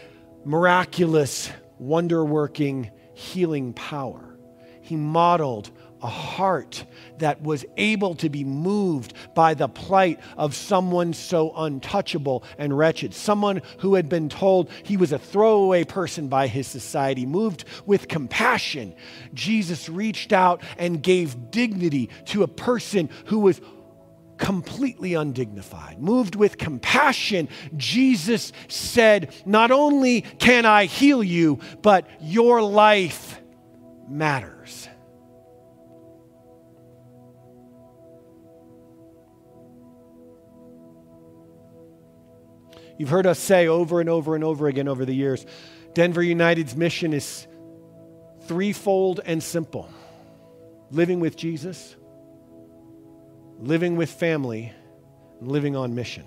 miraculous, 0.45 1.51
wonder 1.79 2.25
working, 2.25 2.91
healing 3.15 3.73
power, 3.73 4.37
he 4.81 4.97
modeled 4.97 5.71
a 6.03 6.07
heart 6.07 6.85
that 7.19 7.43
was 7.43 7.65
able 7.77 8.15
to 8.15 8.29
be 8.29 8.45
moved 8.45 9.15
by 9.35 9.55
the 9.55 9.69
plight 9.69 10.21
of 10.37 10.55
someone 10.55 11.13
so 11.13 11.53
untouchable 11.57 12.45
and 12.57 12.77
wretched, 12.77 13.13
someone 13.15 13.61
who 13.79 13.95
had 13.95 14.09
been 14.09 14.29
told 14.29 14.71
he 14.85 14.97
was 14.97 15.13
a 15.13 15.19
throwaway 15.19 15.85
person 15.85 16.29
by 16.29 16.47
his 16.47 16.67
society. 16.67 17.27
Moved 17.27 17.65
with 17.87 18.09
compassion, 18.09 18.95
Jesus 19.35 19.89
reached 19.89 20.33
out 20.33 20.63
and 20.79 21.03
gave 21.03 21.51
dignity 21.51 22.11
to 22.27 22.43
a 22.43 22.49
person 22.49 23.11
who 23.27 23.41
was 23.41 23.61
completely 24.39 25.15
undignified. 25.15 26.01
Moved 26.01 26.35
with 26.35 26.57
compassion, 26.57 27.49
Jesus 27.77 28.53
said, 28.69 29.35
Not 29.45 29.71
only 29.71 30.23
can 30.23 30.65
I 30.65 30.87
heal 30.87 31.23
you, 31.23 31.59
but 31.83 32.09
your 32.21 32.63
life 32.63 33.41
matters. 34.09 34.89
You've 42.97 43.11
heard 43.11 43.27
us 43.27 43.39
say 43.39 43.69
over 43.69 44.01
and 44.01 44.09
over 44.09 44.35
and 44.35 44.43
over 44.43 44.67
again 44.67 44.89
over 44.89 45.05
the 45.05 45.15
years 45.15 45.47
Denver 45.95 46.23
United's 46.23 46.77
mission 46.77 47.13
is 47.13 47.47
threefold 48.47 49.21
and 49.25 49.43
simple 49.43 49.89
living 50.91 51.21
with 51.21 51.37
Jesus, 51.37 51.97
living 53.59 53.97
with 53.97 54.11
family, 54.11 54.73
and 55.41 55.51
living 55.51 55.77
on 55.77 55.95
mission. 55.95 56.25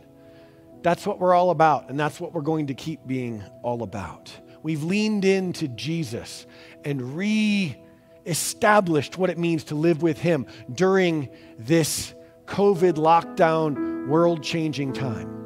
That's 0.82 1.06
what 1.06 1.20
we're 1.20 1.34
all 1.34 1.52
about, 1.52 1.89
and 1.89 2.00
that's 2.00 2.20
what 2.20 2.34
we're 2.34 2.41
going 2.41 2.67
to 2.67 2.74
keep 2.74 3.06
being 3.06 3.44
all 3.63 3.84
about. 3.84 4.32
We've 4.63 4.84
leaned 4.84 5.26
into 5.26 5.67
Jesus 5.67 6.46
and 6.84 7.15
re 7.15 7.78
established 8.26 9.17
what 9.17 9.30
it 9.30 9.38
means 9.38 9.65
to 9.65 9.76
live 9.76 10.02
with 10.02 10.20
Him 10.20 10.46
during 10.74 11.30
this 11.58 12.13
COVID 12.46 12.94
lockdown, 12.94 14.08
world 14.08 14.44
changing 14.44 14.94
time. 14.94 15.38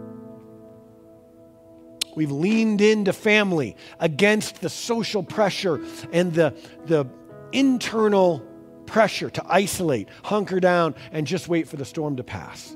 We've 2.15 2.31
leaned 2.31 2.81
into 2.81 3.13
family 3.13 3.75
against 3.99 4.61
the 4.61 4.69
social 4.69 5.21
pressure 5.21 5.81
and 6.13 6.33
the, 6.33 6.55
the 6.85 7.07
internal 7.51 8.45
pressure 8.85 9.29
to 9.29 9.43
isolate, 9.47 10.09
hunker 10.23 10.59
down, 10.59 10.95
and 11.11 11.25
just 11.25 11.47
wait 11.47 11.67
for 11.67 11.77
the 11.77 11.85
storm 11.85 12.17
to 12.17 12.23
pass. 12.23 12.75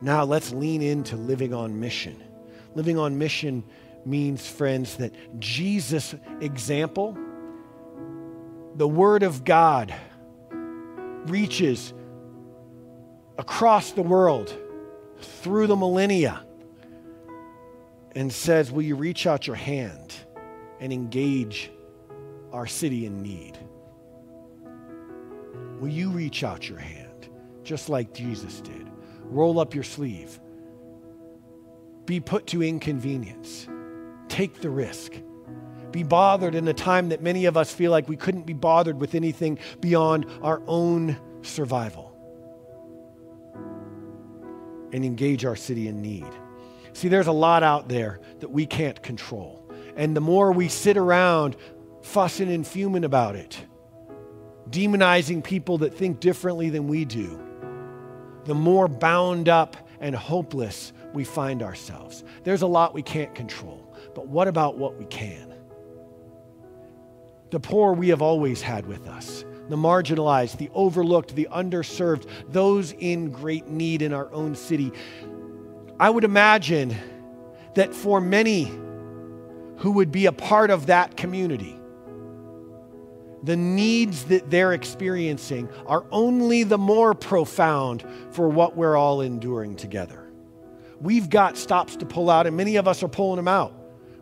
Now 0.00 0.24
let's 0.24 0.52
lean 0.52 0.82
into 0.82 1.16
living 1.16 1.52
on 1.52 1.80
mission. 1.80 2.22
Living 2.74 2.98
on 2.98 3.18
mission 3.18 3.64
means, 4.04 4.46
friends, 4.46 4.96
that 4.96 5.12
Jesus' 5.40 6.14
example 6.40 7.16
the 8.76 8.86
Word 8.86 9.24
of 9.24 9.44
God 9.44 9.92
reaches 11.26 11.92
across 13.36 13.90
the 13.90 14.02
world 14.02 14.56
through 15.20 15.66
the 15.66 15.76
millennia 15.76 16.44
and 18.12 18.32
says, 18.32 18.70
Will 18.70 18.82
you 18.82 18.94
reach 18.94 19.26
out 19.26 19.48
your 19.48 19.56
hand 19.56 20.14
and 20.80 20.92
engage 20.92 21.72
our 22.52 22.66
city 22.66 23.04
in 23.04 23.20
need? 23.20 23.58
Will 25.80 25.88
you 25.88 26.10
reach 26.10 26.42
out 26.42 26.68
your 26.68 26.78
hand 26.78 27.28
just 27.62 27.88
like 27.88 28.12
Jesus 28.12 28.60
did? 28.60 28.86
Roll 29.24 29.60
up 29.60 29.74
your 29.74 29.84
sleeve. 29.84 30.40
Be 32.06 32.20
put 32.20 32.46
to 32.48 32.62
inconvenience. 32.62 33.68
Take 34.28 34.60
the 34.60 34.70
risk. 34.70 35.12
Be 35.92 36.02
bothered 36.02 36.54
in 36.54 36.66
a 36.68 36.74
time 36.74 37.10
that 37.10 37.22
many 37.22 37.44
of 37.44 37.56
us 37.56 37.72
feel 37.72 37.90
like 37.90 38.08
we 38.08 38.16
couldn't 38.16 38.46
be 38.46 38.52
bothered 38.52 39.00
with 39.00 39.14
anything 39.14 39.58
beyond 39.80 40.26
our 40.42 40.62
own 40.66 41.18
survival. 41.42 42.14
And 44.92 45.04
engage 45.04 45.44
our 45.44 45.56
city 45.56 45.88
in 45.88 46.00
need. 46.00 46.28
See, 46.94 47.08
there's 47.08 47.26
a 47.26 47.32
lot 47.32 47.62
out 47.62 47.88
there 47.88 48.20
that 48.40 48.50
we 48.50 48.66
can't 48.66 49.02
control. 49.02 49.70
And 49.96 50.16
the 50.16 50.20
more 50.20 50.50
we 50.50 50.68
sit 50.68 50.96
around 50.96 51.56
fussing 52.02 52.50
and 52.50 52.66
fuming 52.66 53.04
about 53.04 53.36
it, 53.36 53.58
demonizing 54.70 55.42
people 55.42 55.78
that 55.78 55.94
think 55.94 56.20
differently 56.20 56.70
than 56.70 56.88
we 56.88 57.04
do, 57.04 57.40
the 58.44 58.54
more 58.54 58.88
bound 58.88 59.48
up 59.48 59.76
and 60.00 60.14
hopeless 60.14 60.92
we 61.12 61.24
find 61.24 61.62
ourselves. 61.62 62.24
There's 62.44 62.62
a 62.62 62.66
lot 62.66 62.94
we 62.94 63.02
can't 63.02 63.34
control, 63.34 63.94
but 64.14 64.28
what 64.28 64.48
about 64.48 64.78
what 64.78 64.96
we 64.96 65.04
can? 65.06 65.54
The 67.50 67.60
poor 67.60 67.92
we 67.92 68.08
have 68.08 68.20
always 68.20 68.60
had 68.60 68.86
with 68.86 69.08
us, 69.08 69.44
the 69.68 69.76
marginalized, 69.76 70.58
the 70.58 70.70
overlooked, 70.74 71.34
the 71.34 71.48
underserved, 71.50 72.28
those 72.50 72.92
in 72.92 73.30
great 73.30 73.68
need 73.68 74.02
in 74.02 74.12
our 74.12 74.30
own 74.32 74.54
city. 74.54 74.92
I 75.98 76.10
would 76.10 76.24
imagine 76.24 76.94
that 77.74 77.94
for 77.94 78.20
many 78.20 78.64
who 79.76 79.92
would 79.92 80.12
be 80.12 80.26
a 80.26 80.32
part 80.32 80.70
of 80.70 80.86
that 80.86 81.16
community, 81.16 81.77
the 83.42 83.56
needs 83.56 84.24
that 84.24 84.50
they're 84.50 84.72
experiencing 84.72 85.68
are 85.86 86.04
only 86.10 86.64
the 86.64 86.78
more 86.78 87.14
profound 87.14 88.04
for 88.30 88.48
what 88.48 88.76
we're 88.76 88.96
all 88.96 89.20
enduring 89.20 89.76
together. 89.76 90.30
We've 91.00 91.30
got 91.30 91.56
stops 91.56 91.96
to 91.96 92.06
pull 92.06 92.30
out, 92.30 92.46
and 92.46 92.56
many 92.56 92.76
of 92.76 92.88
us 92.88 93.02
are 93.02 93.08
pulling 93.08 93.36
them 93.36 93.48
out. 93.48 93.72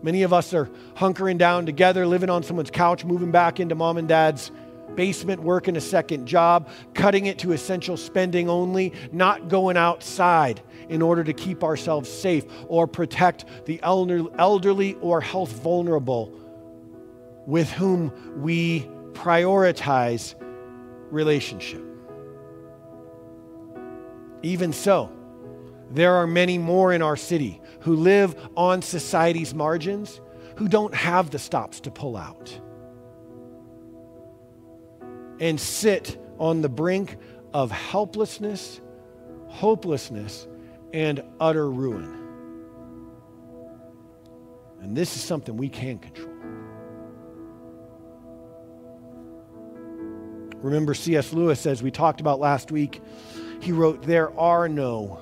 Many 0.03 0.23
of 0.23 0.33
us 0.33 0.53
are 0.53 0.67
hunkering 0.95 1.39
down 1.39 1.65
together, 1.65 2.07
living 2.07 2.29
on 2.29 2.43
someone's 2.43 2.71
couch, 2.71 3.05
moving 3.05 3.31
back 3.31 3.59
into 3.59 3.75
mom 3.75 3.97
and 3.97 4.07
dad's 4.07 4.51
basement, 4.95 5.43
working 5.43 5.77
a 5.77 5.81
second 5.81 6.27
job, 6.27 6.69
cutting 6.95 7.27
it 7.27 7.39
to 7.39 7.53
essential 7.53 7.97
spending 7.97 8.49
only, 8.49 8.93
not 9.13 9.49
going 9.49 9.77
outside 9.77 10.61
in 10.89 11.03
order 11.03 11.25
to 11.25 11.33
keep 11.33 11.65
ourselves 11.65 12.11
safe 12.11 12.45
or 12.69 12.87
protect 12.87 13.47
the 13.65 13.81
elderly 13.83 14.95
or 15.01 15.21
health 15.21 15.53
vulnerable 15.53 16.33
with 17.47 17.71
whom 17.71 18.13
we 18.43 18.89
prioritize 19.17 20.35
relationship. 21.11 21.83
Even 24.43 24.73
so, 24.73 25.11
there 25.91 26.15
are 26.15 26.27
many 26.27 26.59
more 26.59 26.93
in 26.93 27.03
our 27.03 27.17
city 27.17 27.61
who 27.81 27.97
live 27.97 28.37
on 28.57 28.83
society's 28.83 29.55
margins 29.55 30.21
who 30.57 30.69
don't 30.69 30.95
have 30.95 31.31
the 31.31 31.39
stops 31.39 31.81
to 31.81 31.91
pull 31.91 32.17
out 32.17 32.61
and 35.41 35.61
sit 35.61 36.19
on 36.39 36.63
the 36.63 36.69
brink 36.69 37.17
of 37.53 37.71
helplessness, 37.71 38.81
hopelessness, 39.49 40.47
and 40.93 41.23
utter 41.41 41.71
ruin. 41.71 42.13
And 44.81 44.97
this 44.97 45.17
is 45.17 45.23
something 45.23 45.57
we 45.57 45.69
can 45.69 45.99
control. 45.99 46.36
Remember, 50.67 50.95
C.S. 50.95 51.33
Lewis, 51.33 51.65
as 51.65 51.81
we 51.81 51.93
talked 51.93 52.21
about 52.21 52.41
last 52.41 52.73
week, 52.73 53.01
he 53.61 53.71
wrote, 53.71 54.03
There 54.03 54.37
are 54.37 54.69
no 54.69 55.21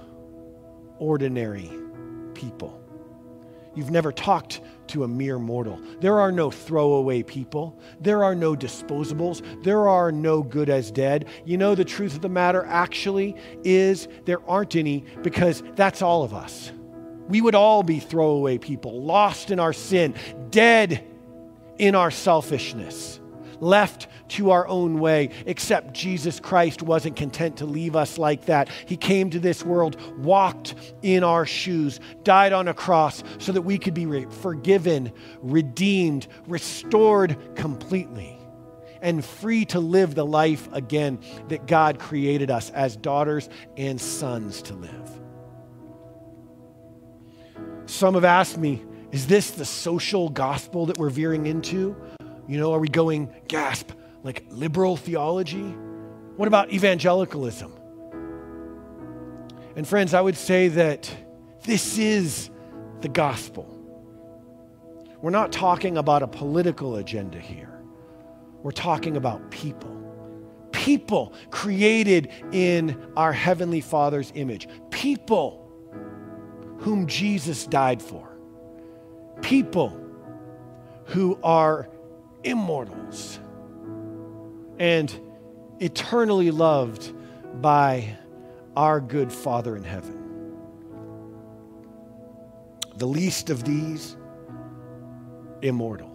ordinary 0.98 1.70
people. 2.32 2.80
You've 3.74 3.90
never 3.90 4.10
talked 4.10 4.62
to 4.86 5.04
a 5.04 5.08
mere 5.08 5.38
mortal. 5.38 5.78
There 6.00 6.18
are 6.18 6.32
no 6.32 6.50
throwaway 6.50 7.22
people. 7.22 7.78
There 8.00 8.24
are 8.24 8.34
no 8.34 8.56
disposables. 8.56 9.62
There 9.62 9.86
are 9.86 10.10
no 10.10 10.42
good 10.42 10.70
as 10.70 10.90
dead. 10.90 11.26
You 11.44 11.58
know, 11.58 11.74
the 11.74 11.84
truth 11.84 12.14
of 12.14 12.22
the 12.22 12.28
matter 12.30 12.64
actually 12.64 13.36
is 13.64 14.08
there 14.24 14.42
aren't 14.48 14.76
any 14.76 15.04
because 15.22 15.62
that's 15.76 16.00
all 16.00 16.22
of 16.22 16.32
us. 16.32 16.72
We 17.28 17.42
would 17.42 17.54
all 17.54 17.82
be 17.82 18.00
throwaway 18.00 18.56
people, 18.56 19.02
lost 19.02 19.50
in 19.50 19.60
our 19.60 19.74
sin, 19.74 20.14
dead 20.48 21.04
in 21.76 21.94
our 21.94 22.10
selfishness 22.10 23.20
left 23.60 24.06
to 24.28 24.50
our 24.50 24.66
own 24.66 24.98
way, 24.98 25.30
except 25.46 25.94
Jesus 25.94 26.40
Christ 26.40 26.82
wasn't 26.82 27.16
content 27.16 27.58
to 27.58 27.66
leave 27.66 27.96
us 27.96 28.18
like 28.18 28.46
that. 28.46 28.68
He 28.86 28.96
came 28.96 29.30
to 29.30 29.38
this 29.38 29.64
world, 29.64 30.00
walked 30.18 30.74
in 31.02 31.24
our 31.24 31.46
shoes, 31.46 32.00
died 32.22 32.52
on 32.52 32.68
a 32.68 32.74
cross 32.74 33.22
so 33.38 33.52
that 33.52 33.62
we 33.62 33.78
could 33.78 33.94
be 33.94 34.24
forgiven, 34.26 35.12
redeemed, 35.40 36.26
restored 36.46 37.36
completely, 37.56 38.38
and 39.02 39.24
free 39.24 39.64
to 39.66 39.80
live 39.80 40.14
the 40.14 40.24
life 40.26 40.68
again 40.72 41.18
that 41.48 41.66
God 41.66 41.98
created 41.98 42.50
us 42.50 42.70
as 42.70 42.96
daughters 42.96 43.48
and 43.76 44.00
sons 44.00 44.62
to 44.62 44.74
live. 44.74 45.20
Some 47.86 48.14
have 48.14 48.24
asked 48.24 48.56
me, 48.56 48.82
is 49.12 49.26
this 49.26 49.52
the 49.52 49.64
social 49.64 50.28
gospel 50.28 50.86
that 50.86 50.98
we're 50.98 51.10
veering 51.10 51.46
into? 51.46 51.94
You 52.46 52.58
know, 52.58 52.72
are 52.72 52.78
we 52.78 52.88
going, 52.88 53.32
gasp, 53.48 53.90
like 54.22 54.44
liberal 54.50 54.96
theology? 54.96 55.74
What 56.36 56.46
about 56.46 56.72
evangelicalism? 56.72 57.72
And 59.76 59.86
friends, 59.86 60.14
I 60.14 60.20
would 60.20 60.36
say 60.36 60.68
that 60.68 61.10
this 61.64 61.98
is 61.98 62.50
the 63.00 63.08
gospel. 63.08 63.70
We're 65.20 65.30
not 65.30 65.52
talking 65.52 65.96
about 65.96 66.22
a 66.22 66.26
political 66.26 66.96
agenda 66.96 67.38
here. 67.38 67.80
We're 68.62 68.72
talking 68.72 69.16
about 69.16 69.50
people. 69.50 69.90
People 70.72 71.32
created 71.50 72.30
in 72.52 73.10
our 73.16 73.32
Heavenly 73.32 73.80
Father's 73.80 74.32
image. 74.34 74.68
People 74.90 75.60
whom 76.78 77.06
Jesus 77.06 77.66
died 77.66 78.02
for. 78.02 78.36
People 79.40 79.98
who 81.06 81.38
are 81.42 81.88
immortals 82.44 83.38
and 84.78 85.18
eternally 85.80 86.50
loved 86.50 87.12
by 87.60 88.16
our 88.76 89.00
good 89.00 89.32
Father 89.32 89.76
in 89.76 89.84
heaven. 89.84 90.20
The 92.96 93.06
least 93.06 93.50
of 93.50 93.64
these, 93.64 94.16
immortal. 95.62 96.10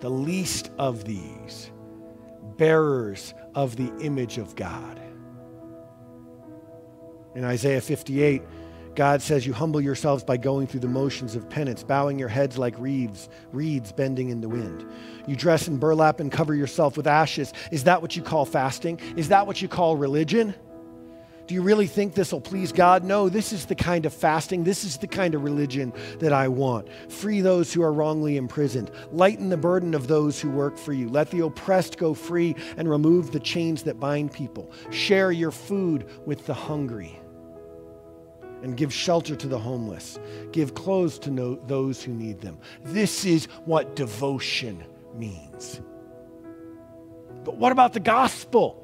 The 0.00 0.10
least 0.10 0.70
of 0.78 1.04
these, 1.04 1.70
bearers 2.56 3.34
of 3.54 3.76
the 3.76 3.92
image 4.00 4.38
of 4.38 4.54
God. 4.56 5.00
In 7.34 7.44
Isaiah 7.44 7.80
58, 7.80 8.42
God 8.94 9.22
says, 9.22 9.46
You 9.46 9.52
humble 9.52 9.80
yourselves 9.80 10.24
by 10.24 10.36
going 10.36 10.66
through 10.66 10.80
the 10.80 10.88
motions 10.88 11.34
of 11.34 11.48
penance, 11.48 11.82
bowing 11.82 12.18
your 12.18 12.28
heads 12.28 12.58
like 12.58 12.78
reeds, 12.78 13.28
reeds 13.52 13.92
bending 13.92 14.28
in 14.28 14.40
the 14.40 14.48
wind. 14.48 14.86
You 15.26 15.36
dress 15.36 15.68
in 15.68 15.78
burlap 15.78 16.20
and 16.20 16.30
cover 16.30 16.54
yourself 16.54 16.96
with 16.96 17.06
ashes. 17.06 17.52
Is 17.70 17.84
that 17.84 18.02
what 18.02 18.16
you 18.16 18.22
call 18.22 18.44
fasting? 18.44 19.00
Is 19.16 19.28
that 19.28 19.46
what 19.46 19.60
you 19.60 19.68
call 19.68 19.96
religion? 19.96 20.54
Do 21.46 21.54
you 21.54 21.60
really 21.60 21.86
think 21.86 22.14
this 22.14 22.32
will 22.32 22.40
please 22.40 22.72
God? 22.72 23.04
No, 23.04 23.28
this 23.28 23.52
is 23.52 23.66
the 23.66 23.74
kind 23.74 24.06
of 24.06 24.14
fasting, 24.14 24.64
this 24.64 24.82
is 24.82 24.96
the 24.96 25.06
kind 25.06 25.34
of 25.34 25.44
religion 25.44 25.92
that 26.20 26.32
I 26.32 26.48
want. 26.48 26.88
Free 27.10 27.42
those 27.42 27.70
who 27.70 27.82
are 27.82 27.92
wrongly 27.92 28.38
imprisoned. 28.38 28.90
Lighten 29.12 29.50
the 29.50 29.58
burden 29.58 29.92
of 29.92 30.06
those 30.06 30.40
who 30.40 30.48
work 30.48 30.78
for 30.78 30.94
you. 30.94 31.10
Let 31.10 31.30
the 31.30 31.44
oppressed 31.44 31.98
go 31.98 32.14
free 32.14 32.56
and 32.78 32.88
remove 32.88 33.30
the 33.30 33.40
chains 33.40 33.82
that 33.82 34.00
bind 34.00 34.32
people. 34.32 34.70
Share 34.90 35.32
your 35.32 35.50
food 35.50 36.08
with 36.24 36.46
the 36.46 36.54
hungry 36.54 37.18
and 38.62 38.76
give 38.76 38.92
shelter 38.92 39.36
to 39.36 39.46
the 39.46 39.58
homeless. 39.58 40.18
Give 40.52 40.74
clothes 40.74 41.18
to 41.20 41.30
no, 41.30 41.56
those 41.66 42.02
who 42.02 42.12
need 42.12 42.40
them. 42.40 42.58
This 42.82 43.24
is 43.24 43.46
what 43.64 43.96
devotion 43.96 44.82
means. 45.14 45.80
But 47.44 47.56
what 47.56 47.72
about 47.72 47.92
the 47.92 48.00
gospel? 48.00 48.80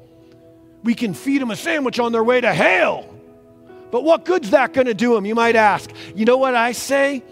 We 0.83 0.93
can 0.93 1.13
feed 1.13 1.41
them 1.41 1.51
a 1.51 1.55
sandwich 1.55 1.99
on 1.99 2.11
their 2.11 2.23
way 2.23 2.41
to 2.41 2.53
hell. 2.53 3.07
But 3.91 4.03
what 4.03 4.23
good's 4.23 4.51
that 4.51 4.73
going 4.73 4.87
to 4.87 4.93
do 4.93 5.13
them, 5.15 5.25
you 5.25 5.35
might 5.35 5.55
ask? 5.55 5.89
You 6.15 6.25
know 6.25 6.37
what 6.37 6.55
I 6.55 6.71
say? 6.71 7.23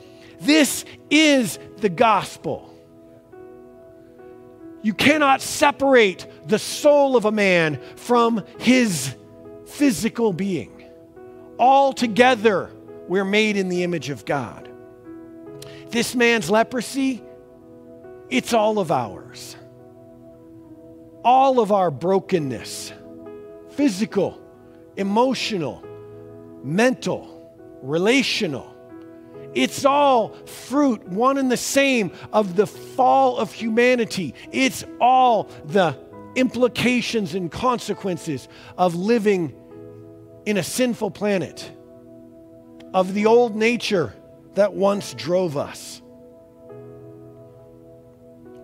This 0.41 0.86
is 1.10 1.58
the 1.78 1.89
gospel. 1.89 2.65
You 4.82 4.93
cannot 4.93 5.41
separate 5.41 6.25
the 6.47 6.60
soul 6.60 7.15
of 7.15 7.25
a 7.25 7.32
man 7.32 7.80
from 7.95 8.43
his 8.60 9.15
physical 9.65 10.34
being. 10.34 10.78
All 11.60 11.91
together, 11.93 12.72
we're 13.08 13.26
made 13.26 13.58
in 13.58 13.69
the 13.69 13.84
image 13.84 14.10
of 14.10 14.26
God. 14.26 14.69
This 15.89 16.15
man's 16.15 16.50
leprosy, 16.50 17.22
it's 18.30 18.54
all 18.54 18.80
of 18.80 18.91
ours. 18.91 19.58
All 21.24 21.60
of 21.60 21.72
our 21.72 21.91
brokenness, 21.91 22.93
physical, 23.72 24.39
emotional, 24.95 25.84
mental, 26.63 27.52
relational, 27.82 28.74
it's 29.54 29.84
all 29.84 30.30
fruit, 30.45 31.08
one 31.08 31.38
and 31.38 31.52
the 31.52 31.58
same, 31.58 32.12
of 32.32 32.56
the 32.56 32.67
fall 32.67 33.38
of 33.38 33.52
humanity. 33.52 34.36
It's 34.52 34.86
all 35.02 35.50
the 35.65 35.98
implications 36.36 37.34
and 37.34 37.52
consequences 37.52 38.48
of 38.78 38.95
living 38.95 39.59
in 40.49 40.57
a 40.57 40.63
sinful 40.63 41.12
planet, 41.12 41.71
of 42.91 43.13
the 43.13 43.27
old 43.27 43.55
nature 43.55 44.15
that 44.55 44.73
once 44.73 45.13
drove 45.13 45.55
us. 45.55 46.01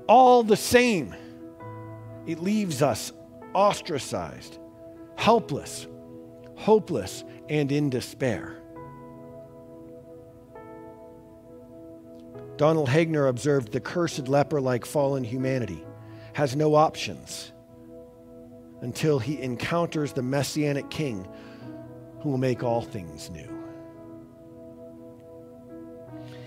All 0.09 0.41
the 0.41 0.57
same, 0.57 1.13
it 2.25 2.39
leaves 2.39 2.81
us 2.81 3.13
ostracized, 3.53 4.57
helpless, 5.15 5.85
hopeless, 6.55 7.23
and 7.49 7.71
in 7.71 7.91
despair. 7.91 8.55
Donald 12.57 12.89
Hagner 12.89 13.27
observed 13.27 13.71
the 13.71 13.79
cursed 13.79 14.27
leper 14.27 14.59
like 14.59 14.87
fallen 14.87 15.23
humanity 15.23 15.85
has 16.33 16.55
no 16.55 16.73
options 16.73 17.51
until 18.81 19.19
he 19.19 19.39
encounters 19.39 20.13
the 20.13 20.23
messianic 20.23 20.89
king 20.89 21.27
who 22.25 22.31
will 22.31 22.39
make 22.39 22.63
all 22.63 22.81
things 22.81 23.29
new. 23.29 23.47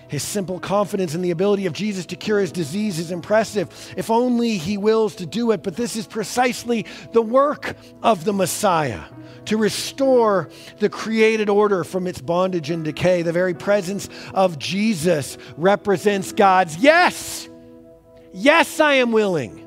His 0.08 0.24
simple 0.24 0.58
confidence 0.58 1.14
in 1.14 1.22
the 1.22 1.30
ability 1.30 1.66
of 1.66 1.72
Jesus 1.72 2.04
to 2.06 2.16
cure 2.16 2.40
his 2.40 2.50
disease 2.50 2.98
is 2.98 3.12
impressive, 3.12 3.94
if 3.96 4.10
only 4.10 4.56
he 4.56 4.76
wills 4.76 5.14
to 5.16 5.26
do 5.26 5.52
it. 5.52 5.62
But 5.62 5.76
this 5.76 5.94
is 5.94 6.04
precisely 6.04 6.84
the 7.12 7.22
work 7.22 7.76
of 8.02 8.24
the 8.24 8.32
Messiah 8.32 9.04
to 9.44 9.56
restore 9.56 10.50
the 10.80 10.88
created 10.88 11.48
order 11.48 11.84
from 11.84 12.08
its 12.08 12.20
bondage 12.20 12.70
and 12.70 12.84
decay. 12.84 13.22
The 13.22 13.32
very 13.32 13.54
presence 13.54 14.08
of 14.34 14.58
Jesus 14.58 15.38
represents 15.56 16.32
God's 16.32 16.76
yes, 16.78 17.48
yes, 18.32 18.80
I 18.80 18.94
am 18.94 19.12
willing. 19.12 19.64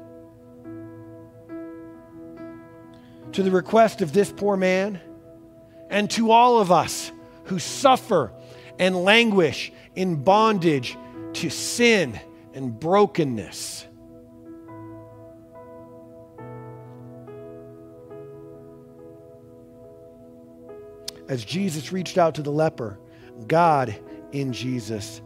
To 3.32 3.44
the 3.44 3.52
request 3.52 4.02
of 4.02 4.12
this 4.12 4.30
poor 4.30 4.58
man 4.58 5.00
and 5.92 6.10
to 6.10 6.32
all 6.32 6.60
of 6.60 6.72
us 6.72 7.12
who 7.44 7.60
suffer 7.60 8.32
and 8.80 8.96
languish 9.04 9.72
in 9.94 10.24
bondage 10.24 10.98
to 11.34 11.50
sin 11.50 12.20
and 12.54 12.80
brokenness. 12.80 13.86
As 21.28 21.46
Jesus 21.46 21.92
reached 21.92 22.18
out 22.18 22.36
to 22.36 22.42
the 22.42 22.52
leper, 22.52 22.98
God 23.48 23.96
in 24.32 24.52
Jesus 24.52 25.22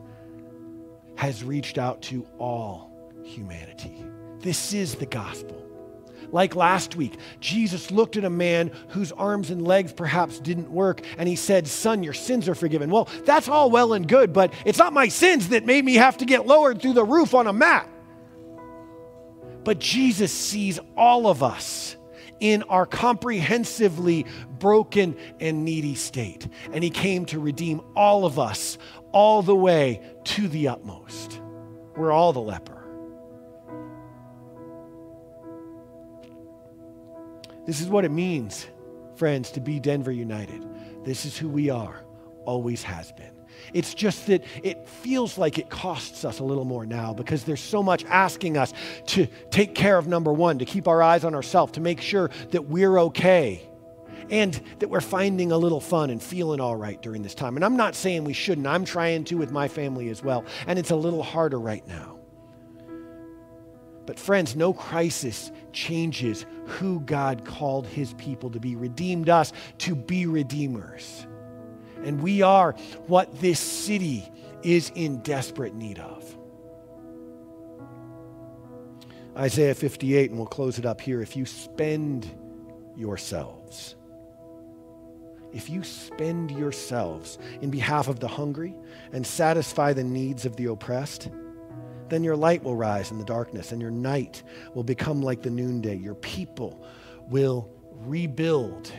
has 1.16 1.44
reached 1.44 1.78
out 1.78 2.02
to 2.04 2.28
all 2.38 2.92
humanity. 3.24 4.06
This 4.40 4.74
is 4.74 4.96
the 4.96 5.06
gospel. 5.06 5.65
Like 6.36 6.54
last 6.54 6.98
week, 6.98 7.18
Jesus 7.40 7.92
looked 7.92 8.18
at 8.18 8.26
a 8.26 8.30
man 8.30 8.70
whose 8.90 9.14
arms 9.14 9.52
and 9.52 9.66
legs 9.66 9.94
perhaps 9.94 10.38
didn't 10.38 10.70
work, 10.70 11.02
and 11.18 11.30
he 11.30 11.38
said, 11.38 11.66
Son, 11.66 12.04
your 12.04 12.12
sins 12.12 12.50
are 12.50 12.56
forgiven. 12.56 12.90
Well, 12.90 13.08
that's 13.24 13.48
all 13.48 13.72
well 13.72 13.94
and 13.94 14.06
good, 14.06 14.34
but 14.34 14.54
it's 14.66 14.78
not 14.78 14.92
my 14.92 15.08
sins 15.08 15.48
that 15.50 15.66
made 15.66 15.86
me 15.86 15.94
have 15.94 16.18
to 16.18 16.26
get 16.26 16.46
lowered 16.46 16.82
through 16.82 16.92
the 16.92 17.06
roof 17.06 17.34
on 17.34 17.48
a 17.48 17.54
mat. 17.54 17.88
But 19.64 19.80
Jesus 19.80 20.34
sees 20.34 20.78
all 20.98 21.28
of 21.28 21.42
us 21.42 21.96
in 22.42 22.64
our 22.64 22.86
comprehensively 22.86 24.26
broken 24.60 25.16
and 25.40 25.64
needy 25.64 25.96
state. 25.96 26.50
And 26.74 26.84
he 26.84 26.90
came 26.90 27.24
to 27.28 27.40
redeem 27.40 27.80
all 27.96 28.26
of 28.26 28.40
us 28.40 28.78
all 29.14 29.42
the 29.42 29.56
way 29.56 30.02
to 30.26 30.50
the 30.50 30.68
utmost. 30.68 31.40
We're 31.96 32.12
all 32.12 32.34
the 32.34 32.42
leper. 32.42 32.75
This 37.66 37.82
is 37.82 37.88
what 37.88 38.06
it 38.06 38.12
means, 38.12 38.68
friends, 39.16 39.52
to 39.52 39.60
be 39.60 39.80
Denver 39.80 40.12
United. 40.12 40.66
This 41.04 41.26
is 41.26 41.38
who 41.38 41.50
we 41.50 41.70
are, 41.70 42.04
always 42.46 42.84
has 42.84 43.12
been. 43.12 43.32
It's 43.74 43.94
just 43.94 44.28
that 44.28 44.44
it 44.64 44.88
feels 44.88 45.38
like 45.38 45.58
it 45.58 45.70
costs 45.70 46.26
us 46.26 46.40
a 46.40 46.44
little 46.44 46.66
more 46.66 46.86
now 46.86 47.14
because 47.14 47.44
there's 47.44 47.62
so 47.62 47.82
much 47.82 48.04
asking 48.06 48.58
us 48.58 48.74
to 49.08 49.28
take 49.50 49.76
care 49.76 49.98
of 49.98 50.08
number 50.08 50.32
one, 50.32 50.60
to 50.60 50.66
keep 50.66 50.88
our 50.88 51.02
eyes 51.02 51.24
on 51.24 51.34
ourselves, 51.34 51.74
to 51.74 51.82
make 51.82 52.02
sure 52.02 52.30
that 52.52 52.66
we're 52.66 53.00
okay 53.00 53.68
and 54.30 54.60
that 54.80 54.90
we're 54.90 55.02
finding 55.02 55.52
a 55.52 55.58
little 55.58 55.80
fun 55.80 56.10
and 56.10 56.22
feeling 56.22 56.60
all 56.60 56.76
right 56.76 57.02
during 57.02 57.22
this 57.22 57.36
time. 57.36 57.56
And 57.56 57.66
I'm 57.66 57.78
not 57.78 57.96
saying 57.96 58.24
we 58.24 58.34
shouldn't, 58.34 58.68
I'm 58.68 58.86
trying 58.86 59.24
to 59.26 59.36
with 59.36 59.52
my 59.52 59.68
family 59.68 60.10
as 60.10 60.24
well. 60.24 60.46
And 60.68 60.80
it's 60.80 60.92
a 60.92 60.96
little 60.96 61.24
harder 61.24 61.60
right 61.60 61.86
now. 61.88 62.20
But, 64.06 64.20
friends, 64.20 64.56
no 64.56 64.74
crisis 64.74 65.52
changes 65.74 66.46
who 66.66 67.00
God 67.02 67.46
called 67.46 67.88
his 67.88 68.14
people 68.14 68.50
to 68.52 68.60
be, 68.60 68.76
redeemed 68.76 69.30
us 69.30 69.52
to 69.80 69.96
be 69.96 70.26
redeemers. 70.26 71.26
And 72.04 72.22
we 72.22 72.42
are 72.42 72.74
what 73.08 73.40
this 73.40 73.60
city 73.60 74.32
is 74.62 74.92
in 74.96 75.18
desperate 75.22 75.74
need 75.74 76.00
of. 76.00 76.38
Isaiah 79.38 79.76
58, 79.76 80.30
and 80.30 80.40
we'll 80.40 80.48
close 80.48 80.80
it 80.80 80.86
up 80.86 81.02
here. 81.02 81.22
If 81.22 81.36
you 81.36 81.46
spend 81.46 82.30
yourselves, 82.96 83.96
if 85.52 85.70
you 85.70 85.84
spend 85.84 86.52
yourselves 86.52 87.38
in 87.62 87.70
behalf 87.70 88.08
of 88.08 88.20
the 88.20 88.28
hungry 88.28 88.76
and 89.12 89.26
satisfy 89.26 89.94
the 89.94 90.04
needs 90.04 90.46
of 90.46 90.56
the 90.56 90.66
oppressed, 90.66 91.30
then 92.10 92.24
your 92.24 92.36
light 92.36 92.64
will 92.64 92.76
rise 92.76 93.12
in 93.12 93.18
the 93.18 93.26
darkness, 93.26 93.72
and 93.72 93.82
your 93.82 93.92
night 93.92 94.44
will 94.74 94.84
become 94.84 95.22
like 95.22 95.42
the 95.42 95.50
noonday. 95.50 95.96
Your 95.96 96.16
people 96.16 96.86
will 97.30 97.70
rebuild 97.92 98.92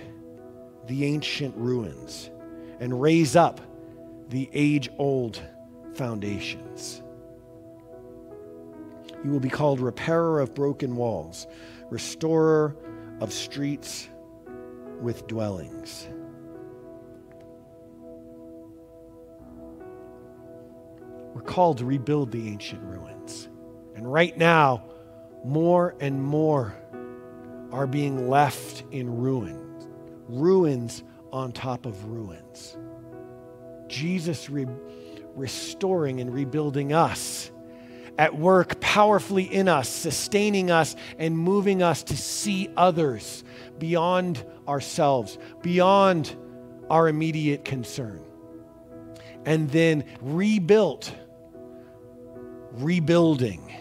the 0.87 1.05
ancient 1.05 1.55
ruins 1.57 2.31
and 2.81 3.01
raise 3.01 3.37
up 3.37 3.61
the 4.29 4.49
age 4.53 4.88
old 4.99 5.40
foundations. 5.95 7.03
You 9.25 9.31
will 9.31 9.40
be 9.40 9.49
called 9.49 9.81
repairer 9.81 10.40
of 10.40 10.55
broken 10.55 10.97
walls, 10.97 11.47
restorer 11.90 12.77
of 13.21 13.33
streets 13.33 14.09
with 15.01 15.27
dwellings. 15.27 16.09
We're 21.37 21.42
called 21.42 21.77
to 21.79 21.85
rebuild 21.85 22.31
the 22.31 22.49
ancient 22.49 22.83
ruins. 22.83 23.51
And 23.94 24.11
right 24.11 24.35
now, 24.38 24.85
more 25.44 25.94
and 26.01 26.25
more 26.25 26.75
are 27.70 27.87
being 27.87 28.31
left 28.31 28.85
in 28.90 29.18
ruins, 29.18 29.87
ruins 30.31 31.04
on 31.35 31.52
top 31.52 31.85
of 31.85 32.06
ruins. 32.06 32.79
Jesus 33.87 34.48
re- 34.48 34.65
restoring 35.35 36.23
and 36.23 36.33
rebuilding 36.33 36.94
us, 36.94 37.50
at 38.17 38.38
work 38.38 38.81
powerfully 38.81 39.44
in 39.44 39.69
us, 39.69 39.90
sustaining 39.90 40.71
us, 40.71 40.96
and 41.19 41.37
moving 41.37 41.83
us 41.83 42.02
to 42.04 42.17
see 42.17 42.71
others 42.79 43.44
beyond 43.79 44.42
ourselves, 44.67 45.37
beyond 45.60 46.35
our 46.88 47.08
immediate 47.08 47.67
concern. 47.67 48.25
And 49.44 49.69
then 49.69 50.02
rebuilt 50.23 51.15
rebuilding 52.83 53.72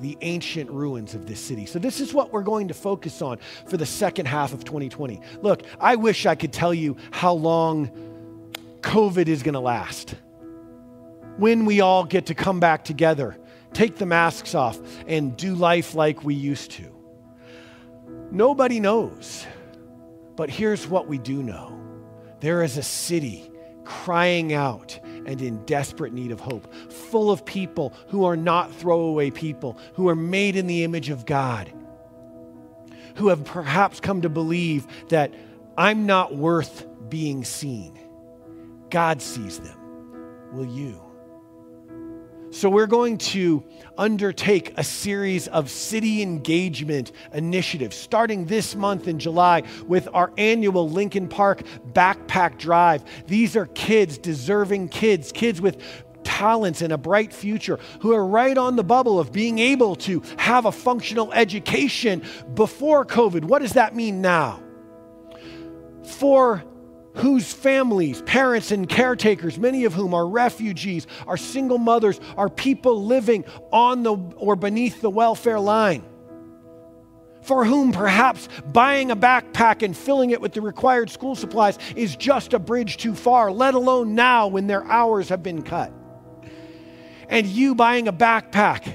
the 0.00 0.18
ancient 0.22 0.70
ruins 0.70 1.14
of 1.14 1.26
this 1.26 1.40
city. 1.40 1.66
So, 1.66 1.78
this 1.78 2.00
is 2.00 2.12
what 2.12 2.32
we're 2.32 2.42
going 2.42 2.68
to 2.68 2.74
focus 2.74 3.22
on 3.22 3.38
for 3.66 3.76
the 3.76 3.86
second 3.86 4.26
half 4.26 4.52
of 4.52 4.64
2020. 4.64 5.20
Look, 5.40 5.62
I 5.80 5.96
wish 5.96 6.26
I 6.26 6.34
could 6.34 6.52
tell 6.52 6.74
you 6.74 6.96
how 7.10 7.32
long 7.32 7.90
COVID 8.80 9.28
is 9.28 9.42
going 9.42 9.54
to 9.54 9.60
last. 9.60 10.14
When 11.36 11.64
we 11.64 11.80
all 11.80 12.04
get 12.04 12.26
to 12.26 12.34
come 12.34 12.60
back 12.60 12.84
together, 12.84 13.36
take 13.72 13.96
the 13.96 14.06
masks 14.06 14.54
off, 14.54 14.78
and 15.06 15.36
do 15.36 15.54
life 15.54 15.94
like 15.94 16.22
we 16.22 16.34
used 16.34 16.72
to. 16.72 16.94
Nobody 18.30 18.80
knows. 18.80 19.46
But 20.36 20.50
here's 20.50 20.86
what 20.86 21.06
we 21.06 21.18
do 21.18 21.42
know 21.42 21.80
there 22.40 22.62
is 22.62 22.76
a 22.76 22.82
city 22.82 23.50
crying 23.84 24.52
out 24.52 24.98
and 25.26 25.40
in 25.40 25.64
desperate 25.64 26.12
need 26.12 26.30
of 26.30 26.40
hope 26.40 26.72
full 27.14 27.30
of 27.30 27.44
people 27.44 27.94
who 28.08 28.24
are 28.24 28.36
not 28.36 28.74
throwaway 28.74 29.30
people, 29.30 29.78
who 29.94 30.08
are 30.08 30.16
made 30.16 30.56
in 30.56 30.66
the 30.66 30.82
image 30.82 31.10
of 31.10 31.24
God, 31.24 31.72
who 33.14 33.28
have 33.28 33.44
perhaps 33.44 34.00
come 34.00 34.22
to 34.22 34.28
believe 34.28 34.84
that 35.10 35.32
I'm 35.78 36.06
not 36.06 36.34
worth 36.34 36.84
being 37.08 37.44
seen. 37.44 37.96
God 38.90 39.22
sees 39.22 39.60
them. 39.60 39.78
Will 40.54 40.66
you? 40.66 41.00
So, 42.50 42.70
we're 42.70 42.86
going 42.86 43.18
to 43.18 43.64
undertake 43.98 44.74
a 44.76 44.84
series 44.84 45.48
of 45.48 45.68
city 45.68 46.22
engagement 46.22 47.10
initiatives 47.32 47.96
starting 47.96 48.46
this 48.46 48.76
month 48.76 49.08
in 49.08 49.18
July 49.18 49.64
with 49.88 50.08
our 50.14 50.32
annual 50.38 50.88
Lincoln 50.88 51.26
Park 51.26 51.64
Backpack 51.92 52.58
Drive. 52.58 53.02
These 53.26 53.56
are 53.56 53.66
kids, 53.66 54.18
deserving 54.18 54.90
kids, 54.90 55.32
kids 55.32 55.60
with 55.60 55.82
talents 56.24 56.82
and 56.82 56.92
a 56.92 56.98
bright 56.98 57.32
future 57.32 57.78
who 58.00 58.12
are 58.12 58.26
right 58.26 58.56
on 58.58 58.76
the 58.76 58.84
bubble 58.84 59.20
of 59.20 59.32
being 59.32 59.58
able 59.58 59.94
to 59.96 60.22
have 60.38 60.64
a 60.64 60.72
functional 60.72 61.32
education 61.32 62.22
before 62.54 63.04
COVID. 63.04 63.44
What 63.44 63.62
does 63.62 63.74
that 63.74 63.94
mean 63.94 64.20
now? 64.20 64.62
For 66.04 66.64
whose 67.14 67.52
families, 67.52 68.22
parents, 68.22 68.70
and 68.72 68.88
caretakers, 68.88 69.58
many 69.58 69.84
of 69.84 69.94
whom 69.94 70.14
are 70.14 70.26
refugees, 70.26 71.06
are 71.26 71.36
single 71.36 71.78
mothers, 71.78 72.20
are 72.36 72.48
people 72.48 73.04
living 73.04 73.44
on 73.72 74.02
the 74.02 74.16
or 74.36 74.56
beneath 74.56 75.00
the 75.00 75.10
welfare 75.10 75.60
line. 75.60 76.04
For 77.42 77.64
whom 77.64 77.92
perhaps 77.92 78.48
buying 78.72 79.10
a 79.10 79.16
backpack 79.16 79.82
and 79.82 79.96
filling 79.96 80.30
it 80.30 80.40
with 80.40 80.54
the 80.54 80.62
required 80.62 81.10
school 81.10 81.34
supplies 81.34 81.78
is 81.94 82.16
just 82.16 82.54
a 82.54 82.58
bridge 82.58 82.96
too 82.96 83.14
far, 83.14 83.52
let 83.52 83.74
alone 83.74 84.14
now 84.14 84.48
when 84.48 84.66
their 84.66 84.84
hours 84.84 85.28
have 85.28 85.42
been 85.42 85.62
cut. 85.62 85.92
And 87.28 87.46
you 87.46 87.74
buying 87.74 88.08
a 88.08 88.12
backpack 88.12 88.92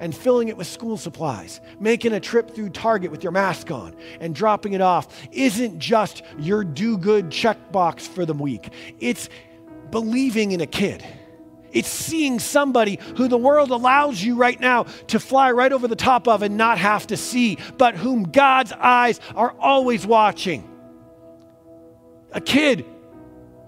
and 0.00 0.14
filling 0.14 0.48
it 0.48 0.56
with 0.56 0.66
school 0.66 0.96
supplies, 0.96 1.60
making 1.78 2.12
a 2.12 2.18
trip 2.18 2.50
through 2.50 2.70
Target 2.70 3.10
with 3.12 3.22
your 3.22 3.30
mask 3.30 3.70
on 3.70 3.94
and 4.20 4.34
dropping 4.34 4.72
it 4.72 4.80
off 4.80 5.06
isn't 5.30 5.78
just 5.78 6.22
your 6.38 6.64
do 6.64 6.98
good 6.98 7.30
checkbox 7.30 8.00
for 8.00 8.26
the 8.26 8.34
week. 8.34 8.72
It's 8.98 9.28
believing 9.90 10.50
in 10.50 10.60
a 10.60 10.66
kid. 10.66 11.04
It's 11.70 11.88
seeing 11.88 12.38
somebody 12.38 12.98
who 13.16 13.28
the 13.28 13.38
world 13.38 13.70
allows 13.70 14.22
you 14.22 14.34
right 14.34 14.58
now 14.58 14.84
to 15.06 15.20
fly 15.20 15.52
right 15.52 15.72
over 15.72 15.86
the 15.88 15.96
top 15.96 16.28
of 16.28 16.42
and 16.42 16.56
not 16.56 16.78
have 16.78 17.06
to 17.06 17.16
see, 17.16 17.58
but 17.78 17.94
whom 17.94 18.24
God's 18.24 18.72
eyes 18.72 19.20
are 19.36 19.54
always 19.58 20.06
watching. 20.06 20.68
A 22.32 22.40
kid 22.40 22.84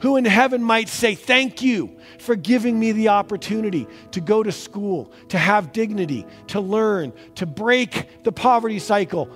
who 0.05 0.19
in 0.19 0.27
heaven 0.27 0.63
might 0.63 0.87
say, 0.91 1.15
Thank 1.15 1.63
you 1.63 1.97
for 2.19 2.37
giving 2.37 2.79
me 2.79 2.93
the 2.93 3.09
opportunity 3.09 3.87
to 4.11 4.21
go 4.21 4.43
to 4.43 4.53
school, 4.53 5.11
to 5.31 5.39
have 5.39 5.73
dignity, 5.73 6.27
to 6.49 6.61
learn, 6.61 7.11
to 7.37 7.47
break 7.47 8.23
the 8.23 8.31
poverty 8.31 8.79
cycle, 8.79 9.31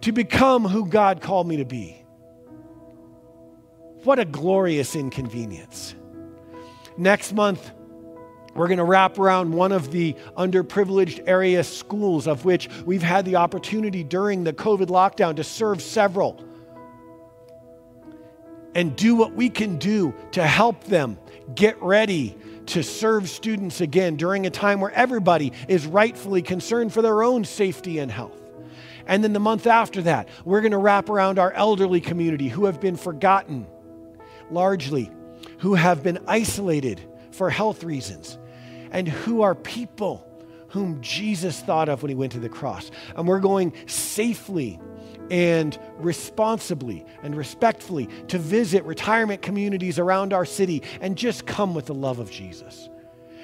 to 0.00 0.10
become 0.10 0.64
who 0.64 0.86
God 0.86 1.20
called 1.20 1.46
me 1.46 1.58
to 1.58 1.66
be. 1.66 2.02
What 4.04 4.18
a 4.18 4.24
glorious 4.24 4.96
inconvenience. 4.96 5.94
Next 6.96 7.34
month, 7.34 7.70
we're 8.54 8.68
going 8.68 8.78
to 8.78 8.84
wrap 8.84 9.18
around 9.18 9.52
one 9.52 9.72
of 9.72 9.90
the 9.90 10.16
underprivileged 10.38 11.28
area 11.28 11.62
schools, 11.62 12.26
of 12.26 12.46
which 12.46 12.70
we've 12.86 13.02
had 13.02 13.26
the 13.26 13.36
opportunity 13.36 14.04
during 14.04 14.42
the 14.42 14.54
COVID 14.54 14.86
lockdown 14.86 15.36
to 15.36 15.44
serve 15.44 15.82
several 15.82 16.42
and 18.78 18.94
do 18.94 19.16
what 19.16 19.34
we 19.34 19.50
can 19.50 19.76
do 19.76 20.14
to 20.30 20.46
help 20.46 20.84
them 20.84 21.18
get 21.52 21.82
ready 21.82 22.36
to 22.64 22.80
serve 22.80 23.28
students 23.28 23.80
again 23.80 24.14
during 24.14 24.46
a 24.46 24.50
time 24.50 24.80
where 24.80 24.92
everybody 24.92 25.52
is 25.66 25.84
rightfully 25.84 26.42
concerned 26.42 26.92
for 26.92 27.02
their 27.02 27.24
own 27.24 27.44
safety 27.44 27.98
and 27.98 28.08
health. 28.08 28.40
And 29.04 29.24
then 29.24 29.32
the 29.32 29.40
month 29.40 29.66
after 29.66 30.00
that, 30.02 30.28
we're 30.44 30.60
going 30.60 30.70
to 30.70 30.78
wrap 30.78 31.08
around 31.08 31.40
our 31.40 31.50
elderly 31.54 32.00
community 32.00 32.46
who 32.46 32.66
have 32.66 32.80
been 32.80 32.96
forgotten 32.96 33.66
largely, 34.48 35.10
who 35.58 35.74
have 35.74 36.04
been 36.04 36.20
isolated 36.28 37.00
for 37.32 37.50
health 37.50 37.82
reasons, 37.82 38.38
and 38.92 39.08
who 39.08 39.42
are 39.42 39.56
people 39.56 40.24
whom 40.68 41.00
Jesus 41.00 41.60
thought 41.60 41.88
of 41.88 42.02
when 42.02 42.10
he 42.10 42.14
went 42.14 42.30
to 42.30 42.38
the 42.38 42.48
cross. 42.48 42.92
And 43.16 43.26
we're 43.26 43.40
going 43.40 43.72
safely 43.86 44.78
and 45.30 45.78
responsibly 45.98 47.04
and 47.22 47.36
respectfully 47.36 48.08
to 48.28 48.38
visit 48.38 48.84
retirement 48.84 49.42
communities 49.42 49.98
around 49.98 50.32
our 50.32 50.44
city 50.44 50.82
and 51.00 51.16
just 51.16 51.46
come 51.46 51.74
with 51.74 51.86
the 51.86 51.94
love 51.94 52.18
of 52.18 52.30
Jesus. 52.30 52.88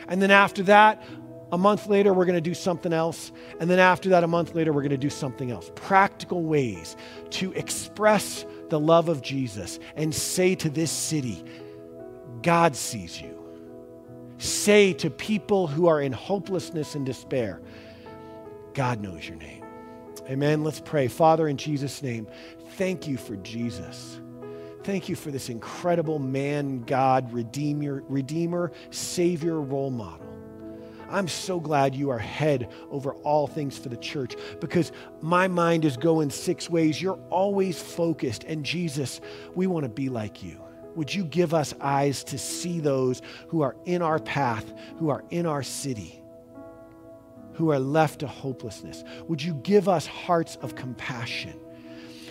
And 0.08 0.20
then 0.20 0.30
after 0.30 0.62
that, 0.64 1.02
a 1.52 1.58
month 1.58 1.86
later, 1.86 2.12
we're 2.12 2.24
going 2.24 2.34
to 2.34 2.40
do 2.40 2.54
something 2.54 2.92
else. 2.92 3.30
And 3.60 3.70
then 3.70 3.78
after 3.78 4.08
that, 4.10 4.24
a 4.24 4.26
month 4.26 4.54
later, 4.54 4.72
we're 4.72 4.82
going 4.82 4.90
to 4.90 4.96
do 4.96 5.10
something 5.10 5.50
else. 5.50 5.70
Practical 5.76 6.42
ways 6.42 6.96
to 7.30 7.52
express 7.52 8.44
the 8.70 8.80
love 8.80 9.08
of 9.08 9.22
Jesus 9.22 9.78
and 9.94 10.14
say 10.14 10.54
to 10.56 10.68
this 10.68 10.90
city, 10.90 11.44
God 12.42 12.74
sees 12.74 13.20
you. 13.20 13.38
Say 14.38 14.92
to 14.94 15.10
people 15.10 15.66
who 15.66 15.86
are 15.86 16.00
in 16.00 16.12
hopelessness 16.12 16.94
and 16.94 17.06
despair, 17.06 17.62
God 18.72 19.00
knows 19.00 19.28
your 19.28 19.38
name. 19.38 19.63
Amen. 20.28 20.64
Let's 20.64 20.80
pray. 20.80 21.08
Father, 21.08 21.48
in 21.48 21.56
Jesus' 21.56 22.02
name, 22.02 22.26
thank 22.76 23.06
you 23.06 23.16
for 23.16 23.36
Jesus. 23.36 24.20
Thank 24.82 25.08
you 25.08 25.16
for 25.16 25.30
this 25.30 25.48
incredible 25.48 26.18
man, 26.18 26.82
God, 26.82 27.32
redeemer, 27.32 28.02
redeemer, 28.08 28.72
savior, 28.90 29.60
role 29.60 29.90
model. 29.90 30.26
I'm 31.10 31.28
so 31.28 31.60
glad 31.60 31.94
you 31.94 32.10
are 32.10 32.18
head 32.18 32.70
over 32.90 33.14
all 33.16 33.46
things 33.46 33.78
for 33.78 33.88
the 33.88 33.96
church 33.96 34.34
because 34.60 34.92
my 35.20 35.46
mind 35.46 35.84
is 35.84 35.96
going 35.96 36.30
six 36.30 36.68
ways. 36.68 37.00
You're 37.00 37.20
always 37.30 37.80
focused. 37.80 38.44
And 38.44 38.64
Jesus, 38.64 39.20
we 39.54 39.66
want 39.66 39.84
to 39.84 39.90
be 39.90 40.08
like 40.08 40.42
you. 40.42 40.60
Would 40.96 41.14
you 41.14 41.24
give 41.24 41.54
us 41.54 41.74
eyes 41.80 42.24
to 42.24 42.38
see 42.38 42.80
those 42.80 43.20
who 43.48 43.62
are 43.62 43.76
in 43.84 44.00
our 44.02 44.18
path, 44.18 44.72
who 44.98 45.10
are 45.10 45.24
in 45.30 45.46
our 45.46 45.62
city? 45.62 46.23
Who 47.54 47.70
are 47.70 47.78
left 47.78 48.20
to 48.20 48.26
hopelessness. 48.26 49.04
Would 49.28 49.42
you 49.42 49.54
give 49.62 49.88
us 49.88 50.06
hearts 50.06 50.56
of 50.56 50.74
compassion 50.74 51.58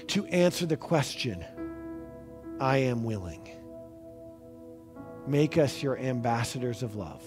to 0.08 0.26
answer 0.28 0.66
the 0.66 0.78
question, 0.78 1.44
I 2.60 2.78
am 2.78 3.04
willing? 3.04 3.50
Make 5.26 5.58
us 5.58 5.82
your 5.82 5.98
ambassadors 5.98 6.84
of 6.84 6.96
love. 6.96 7.24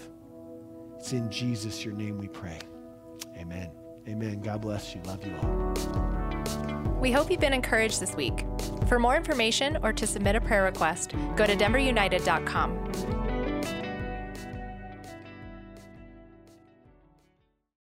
It's 0.98 1.12
in 1.12 1.30
Jesus, 1.30 1.84
your 1.84 1.94
name, 1.94 2.18
we 2.18 2.28
pray. 2.28 2.58
Amen. 3.36 3.70
Amen. 4.08 4.40
God 4.40 4.60
bless 4.60 4.94
you. 4.94 5.00
Love 5.02 5.24
you 5.26 5.34
all. 5.42 5.74
We 7.00 7.12
hope 7.12 7.30
you've 7.30 7.40
been 7.40 7.52
encouraged 7.52 8.00
this 8.00 8.14
week. 8.14 8.44
For 8.88 8.98
more 8.98 9.16
information 9.16 9.78
or 9.82 9.92
to 9.92 10.06
submit 10.06 10.36
a 10.36 10.40
prayer 10.40 10.64
request, 10.64 11.14
go 11.36 11.46
to 11.46 11.56
denverunited.com. 11.56 13.25